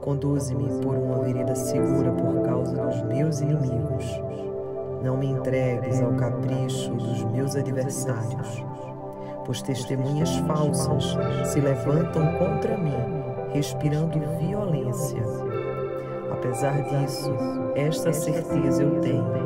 [0.00, 4.04] Conduze-me por uma vereda segura por causa dos meus inimigos.
[5.02, 8.64] Não me entregues ao capricho dos meus adversários,
[9.44, 12.94] pois testemunhas falsas se levantam contra mim,
[13.52, 15.22] respirando violência.
[16.30, 17.32] Apesar disso,
[17.74, 19.41] esta certeza eu tenho: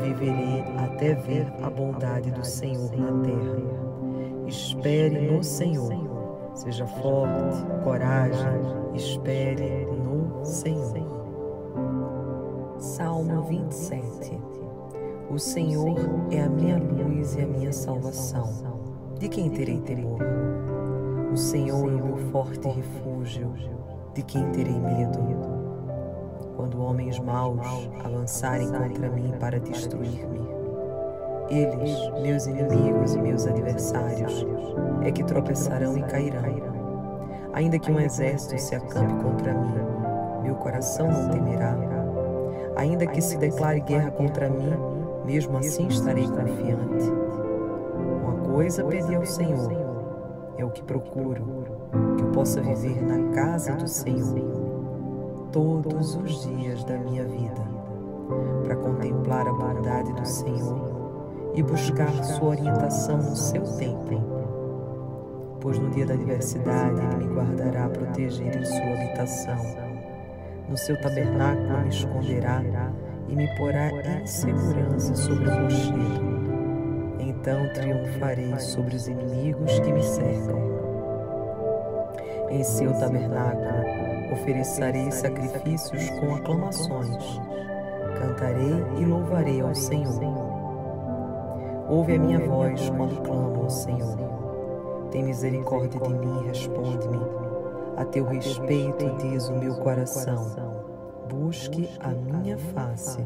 [0.00, 4.46] viverei até ver a bondade do Senhor na terra.
[4.46, 6.50] Espere no Senhor.
[6.54, 8.60] Seja forte, coragem,
[8.94, 11.20] espere no Senhor.
[12.78, 14.50] Salmo 27
[15.30, 15.96] o Senhor
[16.32, 18.48] é a minha luz e a minha salvação.
[19.16, 20.18] De quem terei temor?
[21.32, 23.54] O Senhor é o meu forte refúgio.
[24.12, 25.49] De quem terei medo?
[26.60, 27.58] Quando homens maus
[28.04, 30.46] avançarem contra mim para destruir-me,
[31.48, 34.46] eles, meus inimigos e meus adversários,
[35.00, 36.42] é que tropeçarão e cairão.
[37.54, 39.72] Ainda que um exército se acampe contra mim,
[40.42, 41.74] meu coração não temerá.
[42.76, 44.74] Ainda que se declare guerra contra mim,
[45.24, 47.10] mesmo assim estarei confiante.
[48.22, 49.72] Uma coisa pedi ao Senhor,
[50.58, 51.42] é o que procuro,
[52.18, 54.59] que eu possa viver na casa do Senhor
[55.52, 57.62] todos os dias da minha vida,
[58.64, 64.20] para contemplar a bondade do Senhor e buscar sua orientação no seu tempo.
[65.60, 69.58] Pois no dia da adversidade Ele me guardará protegido em sua habitação.
[70.68, 72.62] No seu tabernáculo me esconderá
[73.28, 76.40] e me porá em segurança sobre o rochedo.
[77.18, 80.70] Então triunfarei sobre os inimigos que me cercam.
[82.48, 83.99] Em seu tabernáculo
[84.32, 87.40] oferecerei sacrifícios com aclamações.
[88.18, 90.50] Cantarei e louvarei ao Senhor.
[91.88, 95.08] Ouve a minha voz quando clamo ao Senhor.
[95.10, 97.20] Tem misericórdia de mim e responde-me.
[97.96, 100.70] A teu respeito diz o meu coração
[101.30, 103.24] busque a minha face.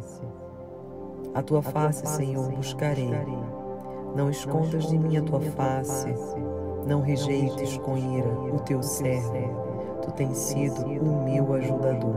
[1.35, 3.11] A tua face, Senhor, buscarei.
[4.15, 6.15] Não escondas de mim a tua face.
[6.87, 9.64] Não rejeites com ira o teu servo.
[10.05, 12.15] Tu tens sido o meu ajudador.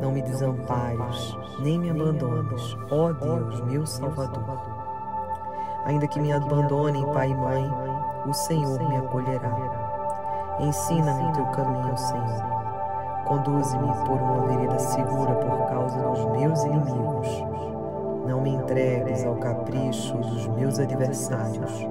[0.00, 4.58] Não me desampares, nem me abandones, ó Deus, meu Salvador.
[5.86, 7.70] Ainda que me abandonem pai e mãe,
[8.26, 10.58] o Senhor me acolherá.
[10.60, 12.60] Ensina-me o teu caminho, Senhor
[13.30, 17.28] Conduze-me por uma vereda segura por causa dos meus inimigos.
[18.26, 21.86] Não me entregues ao capricho dos meus adversários,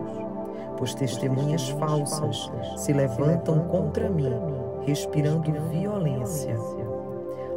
[0.75, 4.48] pois testemunhas falsas se levantam contra mim,
[4.89, 6.57] respirando violência.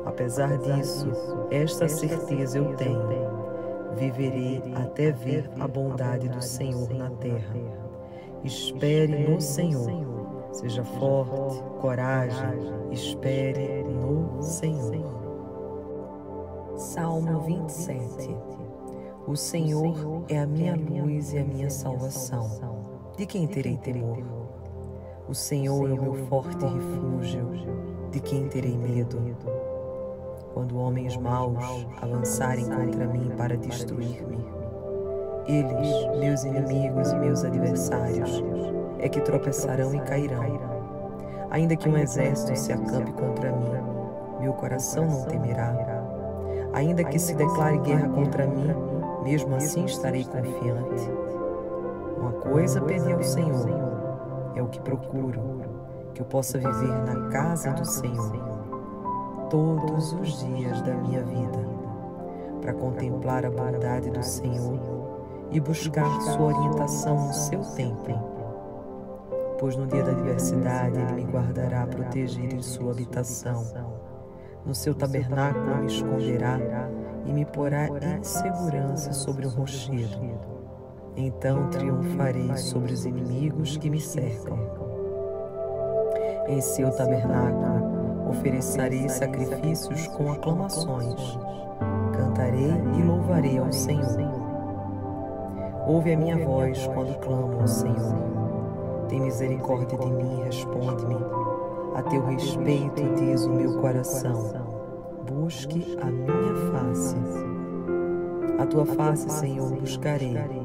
[0.05, 1.11] Apesar disso,
[1.51, 3.09] esta certeza eu tenho:
[3.97, 7.55] viverei até ver a bondade do Senhor na terra.
[8.45, 10.12] Espere no Senhor.
[10.53, 15.22] Seja forte, coragem, espere no Senhor.
[16.76, 18.37] Salmo 27
[19.26, 22.51] O Senhor é a minha luz e a minha salvação.
[23.16, 24.41] De quem terei temor?
[25.33, 27.49] O Senhor é o meu forte refúgio.
[28.11, 29.18] De quem terei medo?
[30.53, 34.45] Quando homens maus avançarem contra mim para destruir-me,
[35.47, 38.45] eles, meus inimigos e meus adversários,
[38.99, 40.45] é que tropeçarão e cairão.
[41.49, 43.72] Ainda que um exército se acampe contra mim,
[44.39, 45.74] meu coração não temerá.
[46.74, 48.68] Ainda que se declare guerra contra mim,
[49.24, 51.11] mesmo assim estarei confiante.
[52.18, 53.91] Uma coisa pedi ao Senhor,
[54.55, 55.40] é o que procuro,
[56.14, 58.53] que eu possa viver na casa do Senhor
[59.50, 61.68] todos os dias da minha vida,
[62.61, 64.80] para contemplar a bondade do Senhor
[65.50, 68.32] e buscar sua orientação no seu tempo
[69.62, 73.64] pois no dia da adversidade ele me guardará protegido em sua habitação.
[74.66, 76.59] No seu tabernáculo me esconderá
[77.24, 80.18] e me porá em segurança sobre o rochedo.
[81.17, 84.59] Então triunfarei sobre os inimigos que me cercam.
[86.49, 91.39] Em seu tabernáculo oferecerei sacrifícios com aclamações.
[92.17, 94.43] Cantarei e louvarei ao Senhor.
[95.87, 98.33] Ouve a minha voz quando clamo ao Senhor.
[99.09, 101.17] Tem misericórdia de mim, responde-me.
[101.95, 104.51] A teu respeito diz o meu coração.
[105.31, 107.17] Busque a minha face.
[108.59, 110.62] A tua face, Senhor, buscarei.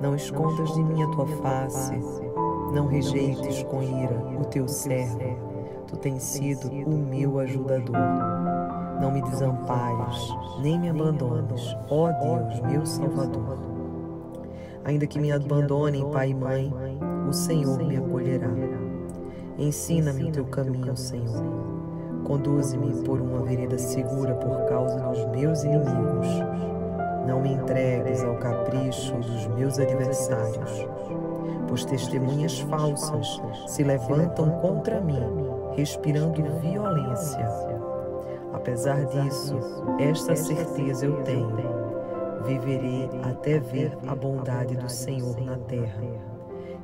[0.00, 1.98] Não escondas de mim a tua face.
[2.72, 5.20] Não rejeites com ira o teu servo.
[5.86, 7.96] Tu tens sido o meu ajudador.
[9.00, 10.28] Não me desampares,
[10.60, 13.58] nem me abandones, ó Deus, meu Salvador.
[14.84, 16.72] Ainda que me abandonem pai e mãe,
[17.28, 18.50] o Senhor me acolherá.
[19.58, 21.42] Ensina-me o teu caminho, Senhor.
[22.24, 26.26] Conduze-me por uma vereda segura por causa dos meus inimigos.
[27.26, 30.86] Não me entregues ao capricho dos meus adversários,
[31.68, 35.22] pois testemunhas falsas se levantam contra mim,
[35.76, 37.48] respirando violência.
[38.52, 39.56] Apesar disso,
[39.98, 41.84] esta certeza eu tenho
[42.44, 46.02] viverei até ver a bondade do Senhor na terra.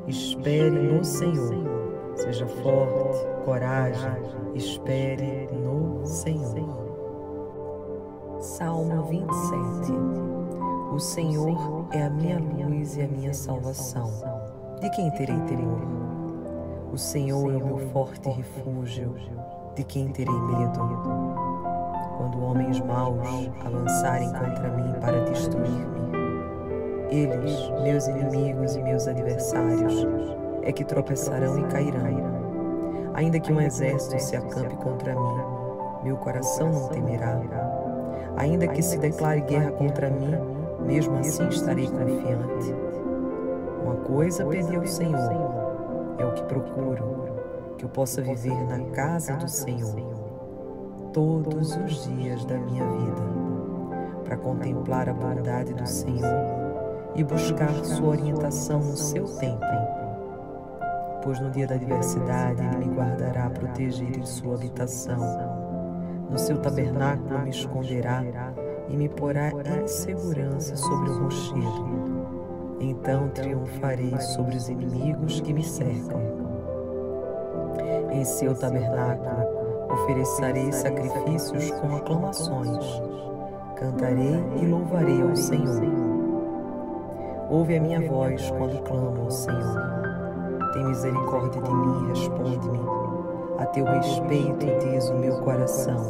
[0.07, 1.91] Espere no Senhor.
[2.17, 4.23] Seja forte, coragem,
[4.55, 6.80] espere no Senhor.
[8.41, 9.93] Salmo 27
[10.95, 14.11] O Senhor é a minha luz e a minha salvação.
[14.81, 15.83] De quem terei temor?
[16.91, 19.15] O Senhor é o meu forte refúgio.
[19.75, 20.81] De quem terei medo?
[22.17, 26.01] quando homens maus avançarem contra mim para destruir-me.
[27.11, 30.07] Eles, meus inimigos e meus adversários,
[30.63, 33.13] é que tropeçarão e cairão.
[33.15, 35.41] Ainda que um exército se acampe contra mim,
[36.05, 37.80] meu coração não temerá.
[38.41, 40.35] Ainda que se declare guerra contra mim,
[40.87, 42.75] mesmo assim estarei confiante.
[43.85, 49.37] Uma coisa pedi ao Senhor, é o que procuro, que eu possa viver na casa
[49.37, 49.95] do Senhor
[51.13, 53.23] todos os dias da minha vida,
[54.25, 59.61] para contemplar a bondade do Senhor e buscar sua orientação no seu tempo.
[61.23, 65.50] Pois no dia da adversidade ele me guardará protegido em sua habitação.
[66.31, 68.25] No seu tabernáculo me esconderá
[68.89, 72.79] e me porá em segurança sobre o rochedo.
[72.81, 76.21] Então triunfarei sobre os inimigos que me cercam.
[78.13, 79.61] Em seu tabernáculo
[79.93, 83.03] Oferecerei sacrifícios com aclamações.
[83.75, 85.83] Cantarei e louvarei ao Senhor.
[87.51, 90.71] Ouve a minha voz quando clamo ao Senhor.
[90.73, 93.00] Tem misericórdia de mim, responde-me.
[93.61, 96.03] A teu respeito diz o meu coração.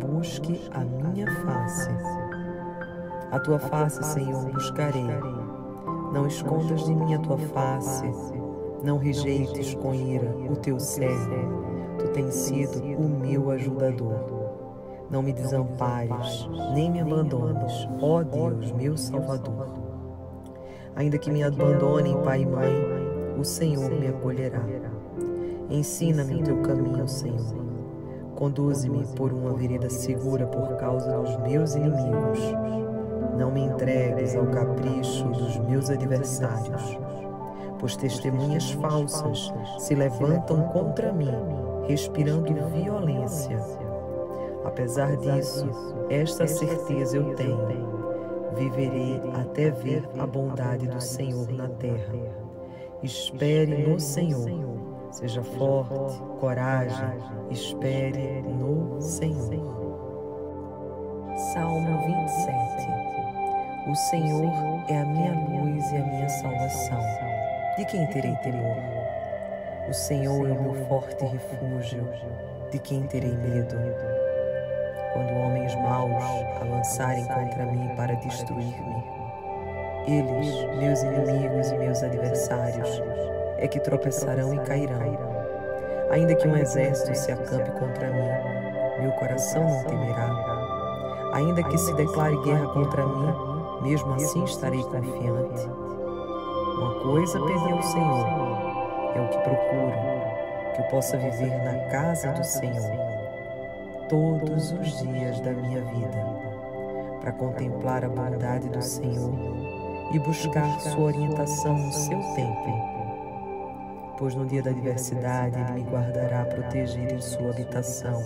[0.00, 1.90] Busque a minha face.
[3.32, 5.04] A tua face, Senhor, buscarei.
[6.12, 8.04] Não escondas de mim a tua face.
[8.84, 14.14] Não rejeites com ira o teu servo Tu tens sido o meu ajudador.
[15.10, 19.68] Não me desampares, nem me abandones, ó Deus, meu Salvador.
[20.94, 22.72] Ainda que me abandonem pai e mãe,
[23.36, 24.89] o Senhor me acolherá.
[25.70, 27.54] Ensina-me teu caminho, Senhor.
[28.34, 32.40] Conduze-me por uma vereda segura por causa dos meus inimigos.
[33.38, 36.98] Não me entregues ao capricho dos meus adversários,
[37.78, 41.30] pois testemunhas falsas se levantam contra mim
[41.86, 43.58] respirando violência.
[44.64, 45.68] Apesar disso,
[46.08, 52.14] esta certeza eu tenho: viverei até ver a bondade do Senhor na terra.
[53.02, 54.79] Espere no Senhor.
[55.10, 57.18] Seja forte, coragem,
[57.50, 59.90] espere no Senhor.
[61.52, 64.52] Salmo 27 O Senhor
[64.88, 67.00] é a minha luz e a minha salvação.
[67.76, 68.76] De quem terei temor?
[69.88, 72.08] O Senhor é o meu forte refúgio,
[72.70, 73.76] de quem terei medo?
[75.12, 76.22] Quando homens maus
[76.60, 79.04] avançarem contra mim para destruir-me,
[80.06, 83.02] eles, meus inimigos e meus adversários,
[83.60, 85.40] é que tropeçarão e cairão.
[86.10, 91.30] Ainda que um exército se acampe contra mim, meu coração não temerá.
[91.34, 93.34] Ainda que se declare guerra contra mim,
[93.82, 95.68] mesmo assim estarei confiante.
[96.78, 98.26] Uma coisa pedi ao Senhor
[99.14, 99.92] é o que procuro,
[100.74, 103.10] que eu possa viver na casa do Senhor
[104.08, 106.26] todos os dias da minha vida,
[107.20, 109.32] para contemplar a bondade do Senhor
[110.12, 112.99] e buscar sua orientação no seu tempo.
[114.20, 118.22] Pois no dia da adversidade Ele me guardará protegido em sua habitação.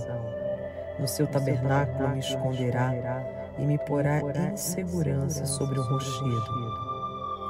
[0.98, 2.92] No seu tabernáculo me esconderá
[3.56, 6.84] e me porá em segurança sobre o rochedo.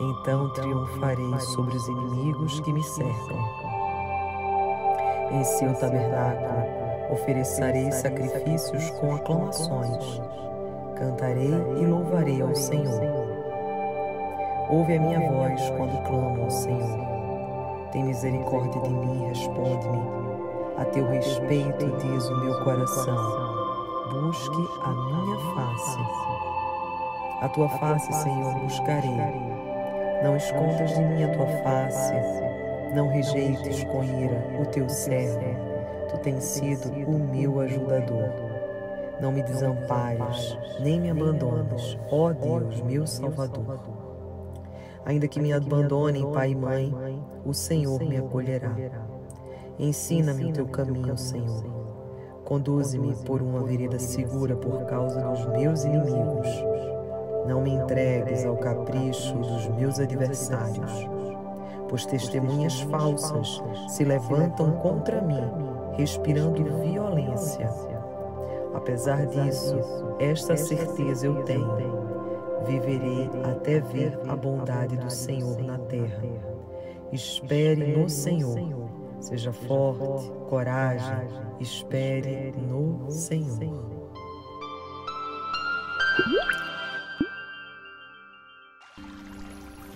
[0.03, 3.39] Então triunfarei sobre os inimigos que me cercam.
[5.31, 10.21] Em seu tabernáculo oferecerei sacrifícios com aclamações.
[10.99, 13.01] Cantarei e louvarei ao Senhor.
[14.69, 17.14] Ouve a minha voz quando clamo ao Senhor.
[17.95, 20.03] Tem misericórdia de mim, responde-me.
[20.77, 23.17] A teu respeito diz o meu coração.
[24.13, 25.99] Busque a minha face.
[27.41, 29.55] A tua face, Senhor, buscarei
[30.25, 32.15] não escondas de mim a tua face,
[32.95, 35.39] não rejeites com ira o teu servo.
[36.09, 38.31] Tu tens sido o meu ajudador.
[39.21, 43.79] Não me desampares, nem me abandones, ó Deus, meu Salvador.
[45.05, 46.95] Ainda que me abandonem pai e mãe,
[47.45, 48.75] o Senhor me acolherá.
[49.79, 51.65] Ensina-me o teu caminho, Senhor.
[52.45, 56.49] Conduze-me por uma vereda segura por causa dos meus inimigos.
[57.47, 60.93] não me entregues ao capricho dos meus adversários,
[61.89, 65.43] pois testemunhas falsas se levantam contra mim,
[65.97, 67.69] respirando violência.
[68.75, 69.77] Apesar disso,
[70.19, 71.77] esta certeza eu tenho:
[72.67, 76.54] viverei até ver a bondade do Senhor na terra.
[77.15, 78.91] Espere no Senhor.
[79.21, 81.29] Seja forte, coragem,
[81.61, 84.11] espere no Senhor.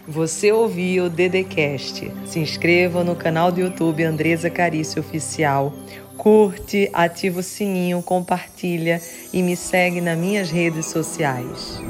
[0.06, 2.08] Você ouviu o Dedecast.
[2.24, 5.72] Se inscreva no canal do YouTube Andresa Carício Oficial.
[6.16, 11.80] Curte, ativa o sininho, compartilha e me segue nas minhas redes sociais.